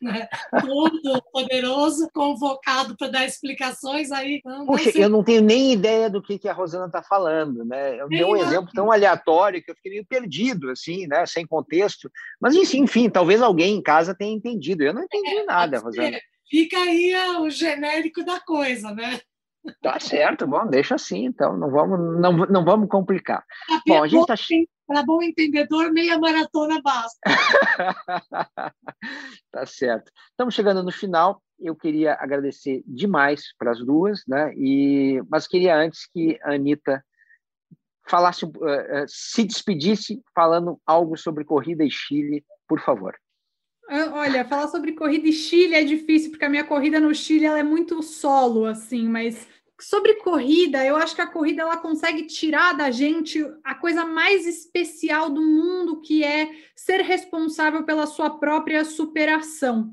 [0.01, 0.27] né?
[0.61, 4.41] todo poderoso, convocado para dar explicações aí.
[4.43, 7.99] Não, Puxa, eu não tenho nem ideia do que, que a Rosana está falando, né?
[7.99, 11.25] Eu dei um exemplo tão aleatório que eu fiquei meio perdido, assim, né?
[11.25, 12.09] Sem contexto.
[12.41, 14.83] Mas enfim, talvez alguém em casa tenha entendido.
[14.83, 16.19] Eu não entendi é, nada, Rosana.
[16.49, 19.19] Fica aí o genérico da coisa, né?
[19.81, 23.43] Tá certo, bom, deixa assim, então, não vamos, não, não vamos complicar.
[23.67, 24.35] Tá bom, a gente tá...
[24.87, 27.19] Para bom entendedor, meia maratona basta.
[29.51, 30.11] tá certo.
[30.31, 31.43] Estamos chegando no final.
[31.59, 34.51] Eu queria agradecer demais para as duas, né?
[34.55, 37.05] E, mas queria antes que a Anitta
[38.09, 43.15] falasse, uh, uh, se despedisse falando algo sobre corrida e Chile, por favor.
[43.91, 47.57] Olha, falar sobre corrida e Chile é difícil, porque a minha corrida no Chile ela
[47.57, 49.47] é muito solo, assim, mas
[49.81, 54.45] sobre corrida, eu acho que a corrida ela consegue tirar da gente a coisa mais
[54.45, 59.91] especial do mundo, que é ser responsável pela sua própria superação.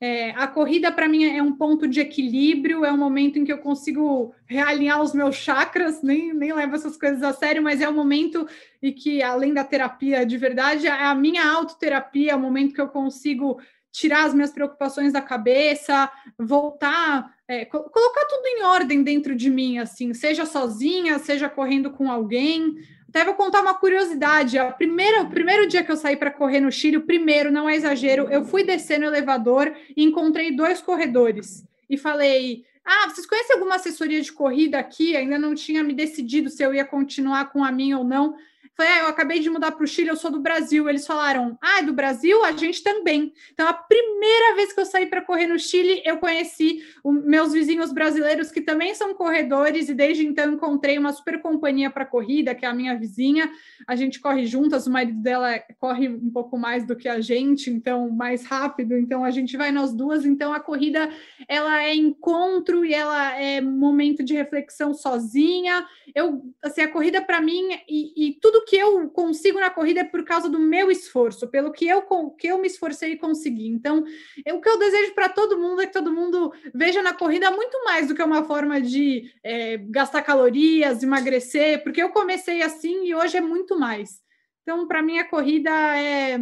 [0.00, 3.52] É, a corrida, para mim, é um ponto de equilíbrio, é um momento em que
[3.52, 7.88] eu consigo realinhar os meus chakras, nem, nem levo essas coisas a sério, mas é
[7.88, 8.46] um momento
[8.82, 12.80] em que, além da terapia de verdade, é a minha autoterapia, é o momento que
[12.80, 13.58] eu consigo
[13.94, 19.48] tirar as minhas preocupações da cabeça, voltar, é, co colocar tudo em ordem dentro de
[19.48, 22.74] mim, assim, seja sozinha, seja correndo com alguém.
[23.14, 24.58] Até vou contar uma curiosidade.
[24.58, 27.68] A primeira, o primeiro dia que eu saí para correr no Chile, o primeiro, não
[27.68, 31.64] é exagero, eu fui descer no elevador e encontrei dois corredores.
[31.88, 35.16] E falei: Ah, vocês conhecem alguma assessoria de corrida aqui?
[35.16, 38.34] Ainda não tinha me decidido se eu ia continuar com a minha ou não.
[38.76, 40.88] Falei, ah, eu acabei de mudar para o Chile, eu sou do Brasil.
[40.88, 42.44] Eles falaram, ah, é do Brasil?
[42.44, 43.32] A gente também.
[43.52, 47.92] Então, a primeira vez que eu saí para correr no Chile, eu conheci meus vizinhos
[47.92, 52.66] brasileiros que também são corredores, e desde então encontrei uma super companhia para corrida, que
[52.66, 53.48] é a minha vizinha.
[53.86, 57.70] A gente corre juntas, o marido dela corre um pouco mais do que a gente,
[57.70, 58.96] então mais rápido.
[58.98, 60.26] Então, a gente vai nós duas.
[60.26, 61.08] Então, a corrida
[61.46, 65.86] ela é encontro e ela é momento de reflexão sozinha.
[66.12, 70.04] Eu, assim, a corrida para mim e, e tudo que eu consigo na corrida é
[70.04, 73.68] por causa do meu esforço, pelo que eu, que eu me esforcei e consegui.
[73.68, 74.04] Então,
[74.44, 77.50] eu, o que eu desejo para todo mundo é que todo mundo veja na corrida
[77.50, 83.04] muito mais do que uma forma de é, gastar calorias, emagrecer, porque eu comecei assim
[83.06, 84.22] e hoje é muito mais.
[84.62, 86.38] Então, para mim, a corrida é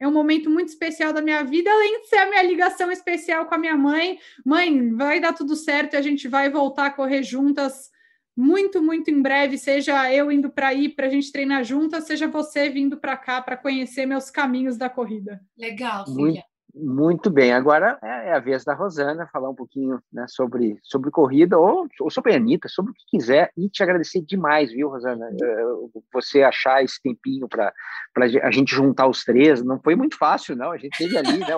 [0.00, 3.44] é um momento muito especial da minha vida, além de ser a minha ligação especial
[3.44, 4.18] com a minha mãe.
[4.42, 7.90] Mãe, vai dar tudo certo e a gente vai voltar a correr juntas
[8.36, 12.28] muito, muito em breve, seja eu indo para aí para a gente treinar juntas, seja
[12.28, 15.40] você vindo para cá para conhecer meus caminhos da corrida.
[15.58, 16.16] Legal, filha.
[16.16, 17.52] Muito, muito bem.
[17.52, 21.86] Agora é, é a vez da Rosana falar um pouquinho né, sobre, sobre corrida ou,
[22.00, 25.28] ou sobre a Anitta, sobre o que quiser, e te agradecer demais, viu, Rosana?
[25.30, 25.64] Eh,
[26.12, 27.72] você achar esse tempinho para
[28.16, 29.62] a gente juntar os três.
[29.62, 30.70] Não foi muito fácil, não.
[30.70, 31.54] A gente teve ali, né?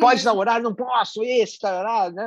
[0.00, 2.24] Pode namorar, não posso, esse, tarará, né?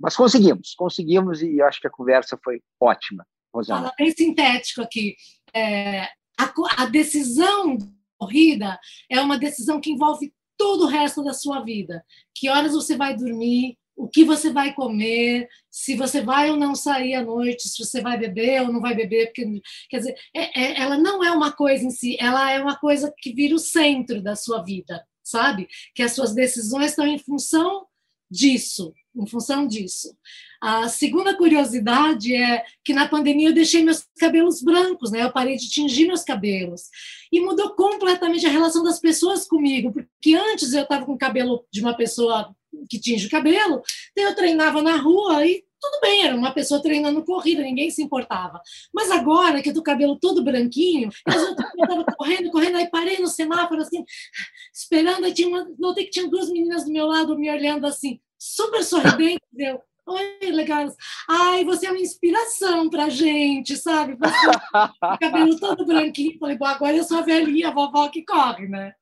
[0.00, 3.26] Mas conseguimos, conseguimos e acho que a conversa foi ótima.
[3.54, 3.80] Rosana.
[3.80, 5.14] Fala bem sintético aqui.
[5.54, 6.02] É,
[6.38, 7.78] a, a decisão
[8.18, 8.78] corrida
[9.10, 12.04] é uma decisão que envolve todo o resto da sua vida.
[12.34, 16.74] Que horas você vai dormir, o que você vai comer, se você vai ou não
[16.74, 20.60] sair à noite, se você vai beber ou não vai beber, porque quer dizer, é,
[20.60, 23.58] é, ela não é uma coisa em si, ela é uma coisa que vira o
[23.58, 25.68] centro da sua vida sabe?
[25.94, 27.86] Que as suas decisões estão em função
[28.30, 30.16] disso, em função disso.
[30.60, 35.22] A segunda curiosidade é que na pandemia eu deixei meus cabelos brancos, né?
[35.22, 36.82] Eu parei de tingir meus cabelos.
[37.30, 41.66] E mudou completamente a relação das pessoas comigo, porque antes eu estava com o cabelo
[41.70, 42.54] de uma pessoa
[42.88, 46.82] que tinge o cabelo, então eu treinava na rua e tudo bem, era uma pessoa
[46.82, 48.60] treinando corrida, ninguém se importava.
[48.92, 53.26] Mas agora que eu tô cabelo todo branquinho, eu estava correndo, correndo, aí parei no
[53.26, 54.04] semáforo, assim,
[54.72, 58.20] esperando, aí tinha uma, notei que tinha duas meninas do meu lado me olhando assim,
[58.38, 60.86] super sorridentes, eu, Oi, legal.
[61.26, 64.14] Ai, você é uma inspiração pra gente, sabe?
[64.16, 66.38] Você, o cabelo todo branquinho.
[66.38, 68.92] Falei, bom, agora eu sou a velhinha, a vovó que corre, né?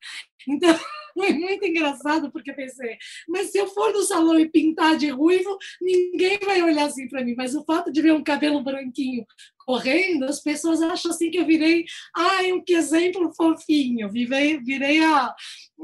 [0.46, 0.70] Então,
[1.14, 2.96] Foi muito engraçado, porque pensei,
[3.28, 7.24] mas se eu for no salão e pintar de ruivo, ninguém vai olhar assim para
[7.24, 7.34] mim.
[7.36, 9.26] Mas o fato de ver um cabelo branquinho
[9.64, 11.84] correndo, as pessoas acham assim que eu virei,
[12.16, 15.34] ai, um que exemplo fofinho, virei, virei a,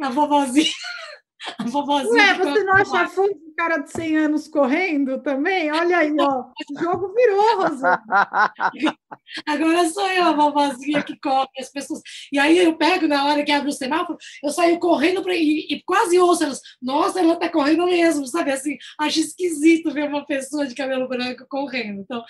[0.02, 0.72] a vovozinha.
[1.58, 2.12] A vovozinha.
[2.12, 5.70] Ué, você não acha fofo o cara de 100 anos correndo também?
[5.72, 6.44] Olha aí, ó.
[6.70, 8.02] O jogo virou, Rosana.
[9.46, 12.00] Agora sou eu a vovozinha que corre, as pessoas.
[12.32, 15.34] E aí eu pego na hora que abre o semáforo, eu saio correndo pra...
[15.34, 16.60] e, e quase ouço elas.
[16.80, 18.52] Nossa, ela tá correndo mesmo, sabe?
[18.52, 22.00] Assim, acho esquisito ver uma pessoa de cabelo branco correndo.
[22.00, 22.22] Então,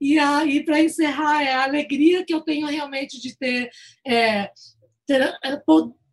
[0.00, 3.70] e aí, para encerrar, é a alegria que eu tenho realmente de ter.
[4.06, 4.50] É,
[5.06, 5.62] ter é,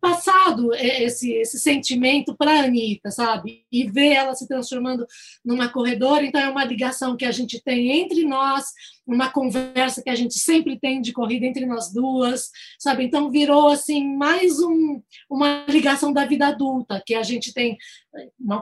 [0.02, 3.64] passado esse, esse sentimento para a Anitta, sabe?
[3.70, 5.06] E ver ela se transformando
[5.44, 6.26] numa corredora.
[6.26, 8.64] Então, é uma ligação que a gente tem entre nós,
[9.06, 12.50] uma conversa que a gente sempre tem de corrida entre nós duas,
[12.80, 13.04] sabe?
[13.04, 15.00] Então, virou, assim, mais um,
[15.30, 17.78] uma ligação da vida adulta, que a gente tem,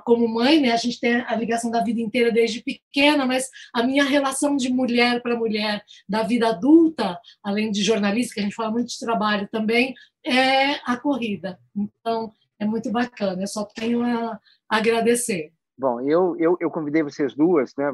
[0.04, 0.72] como mãe, né?
[0.72, 4.70] A gente tem a ligação da vida inteira desde pequena, mas a minha relação de
[4.70, 8.98] mulher para mulher da vida adulta, além de jornalista, que a gente fala muito de
[8.98, 11.29] trabalho também, é a corrida.
[11.76, 13.42] Então, é muito bacana.
[13.42, 15.52] Eu só tenho a agradecer.
[15.80, 17.90] Bom, eu, eu, eu convidei vocês duas, né?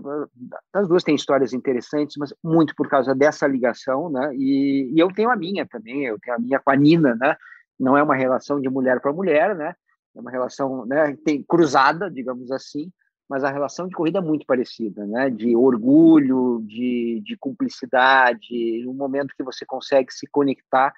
[0.72, 4.34] As duas têm histórias interessantes, mas muito por causa dessa ligação, né?
[4.34, 7.36] E, e eu tenho a minha também, eu tenho a minha com a Nina, né?
[7.78, 9.72] Não é uma relação de mulher para mulher, né?
[10.16, 12.90] É uma relação né, tem cruzada, digamos assim,
[13.28, 15.30] mas a relação de corrida é muito parecida, né?
[15.30, 20.92] De orgulho, de, de cumplicidade, um momento que você consegue se conectar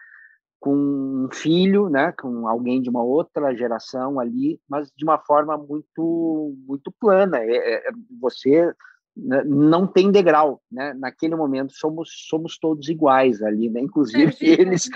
[0.61, 5.57] com um filho, né, com alguém de uma outra geração ali, mas de uma forma
[5.57, 7.39] muito muito plana.
[7.39, 7.91] É, é,
[8.21, 8.73] você
[9.17, 10.95] né, não tem degrau, né?
[10.95, 13.81] Naquele momento somos somos todos iguais ali, né?
[13.81, 14.89] Inclusive é, eles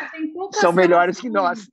[0.52, 1.68] são melhores que nós.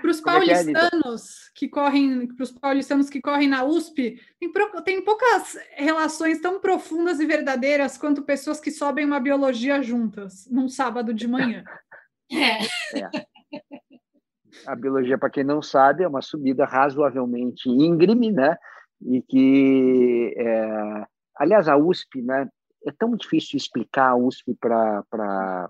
[0.00, 4.52] Para os é é, paulistanos que, correm, para os paulistanos que correm na USP, tem,
[4.84, 10.68] tem poucas relações tão profundas e verdadeiras quanto pessoas que sobem uma biologia juntas num
[10.68, 11.64] sábado de manhã.
[12.30, 13.26] É.
[14.66, 18.56] A biologia, para quem não sabe, é uma subida razoavelmente íngreme, né?
[19.02, 21.04] E que, é...
[21.36, 22.48] aliás, a USP, né?
[22.86, 25.68] É tão difícil explicar a USP para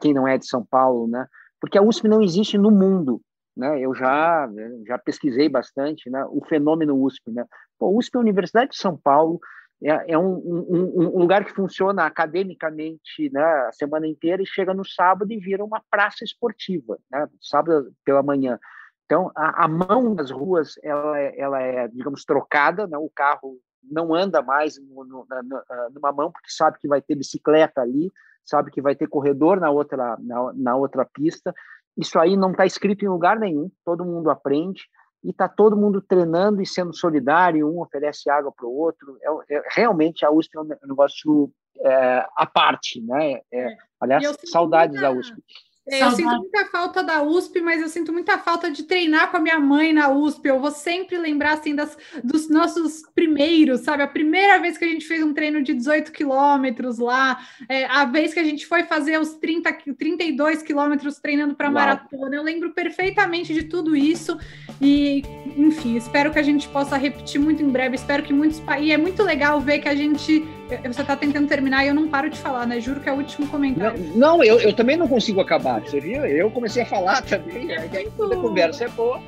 [0.00, 1.26] quem não é de São Paulo, né?
[1.60, 3.20] Porque a USP não existe no mundo,
[3.56, 3.80] né?
[3.80, 4.48] Eu já
[4.86, 6.24] já pesquisei bastante, né?
[6.30, 7.44] O fenômeno USP, né?
[7.78, 9.40] Pô, a USP é a Universidade de São Paulo,
[9.84, 14.72] é, é um, um, um, lugar que funciona academicamente né, a semana inteira e chega
[14.72, 18.58] no sábado e vira uma praça esportiva, né, sábado pela manhã.
[19.04, 23.58] Então, a, a mão das ruas ela é, ela é, digamos, trocada, né, o carro
[23.82, 25.42] não anda mais no, no, na,
[25.90, 28.10] numa mão porque sabe que vai ter bicicleta ali,
[28.44, 31.52] sabe que vai ter corredor na outra, na, na outra pista.
[31.96, 34.82] Isso aí não está escrito em lugar nenhum, todo mundo aprende
[35.22, 39.16] e está todo mundo treinando e sendo solidário, um oferece água para o outro.
[39.22, 41.50] É, é, realmente a USP é um negócio
[41.80, 43.40] é, à parte, né?
[43.52, 43.76] É, é.
[44.00, 45.42] aliás, saudades muita, da USP.
[45.88, 49.36] É, eu sinto muita falta da USP, mas eu sinto muita falta de treinar com
[49.36, 50.46] a minha mãe na USP.
[50.46, 54.02] Eu vou sempre lembrar assim das, dos nossos primeiros, sabe?
[54.02, 58.04] A primeira vez que a gente fez um treino de 18 quilômetros lá, é, a
[58.04, 62.36] vez que a gente foi fazer os 30, 32 quilômetros treinando para maratona.
[62.36, 64.38] Eu lembro perfeitamente de tudo isso.
[64.80, 65.22] E,
[65.56, 67.96] enfim, espero que a gente possa repetir muito em breve.
[67.96, 68.62] Espero que muitos.
[68.80, 70.46] E é muito legal ver que a gente
[70.78, 72.80] você está tentando terminar e eu não paro de falar, né?
[72.80, 73.98] Juro que é o último comentário.
[74.14, 76.24] Não, não eu, eu também não consigo acabar, você viu?
[76.24, 78.32] Eu comecei a falar também, é muito...
[78.32, 79.20] a conversa é boa.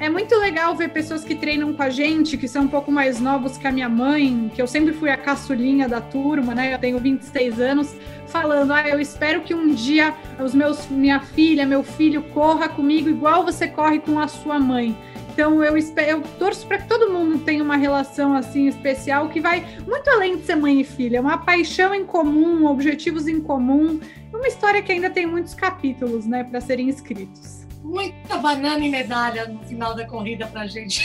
[0.00, 3.20] É muito legal ver pessoas que treinam com a gente, que são um pouco mais
[3.20, 6.74] novos que a minha mãe, que eu sempre fui a caçulinha da turma, né?
[6.74, 7.94] Eu tenho 26 anos,
[8.26, 10.12] falando: "Ah, eu espero que um dia
[10.42, 14.96] os meus minha filha, meu filho corra comigo igual você corre com a sua mãe".
[15.34, 19.40] Então eu, espero, eu torço para que todo mundo tenha uma relação assim especial que
[19.40, 23.40] vai muito além de ser mãe e filha, é uma paixão em comum, objetivos em
[23.40, 23.98] comum,
[24.32, 27.66] uma história que ainda tem muitos capítulos, né, para serem escritos.
[27.82, 31.02] Muita banana e medalha no final da corrida para gente.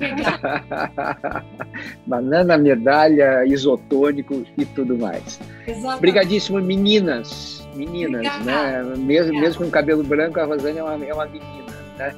[2.06, 5.40] banana, medalha, isotônico e tudo mais.
[5.66, 5.98] Exatamente.
[5.98, 7.68] Obrigadíssimo, meninas.
[7.74, 8.82] Meninas, né?
[8.96, 12.14] Mesmo, mesmo com cabelo branco, a Rosane é uma, é uma menina, né?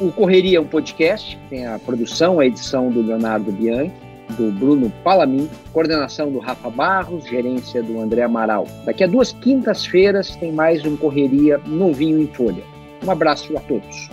[0.00, 3.92] O, Correria é um podcast, tem a produção, a edição do Leonardo Bianchi,
[4.30, 8.66] do Bruno Palamin, coordenação do Rafa Barros, gerência do André Amaral.
[8.84, 12.62] Daqui a duas quintas-feiras tem mais um Correria novinho em folha.
[13.04, 14.08] Um abraço a todos.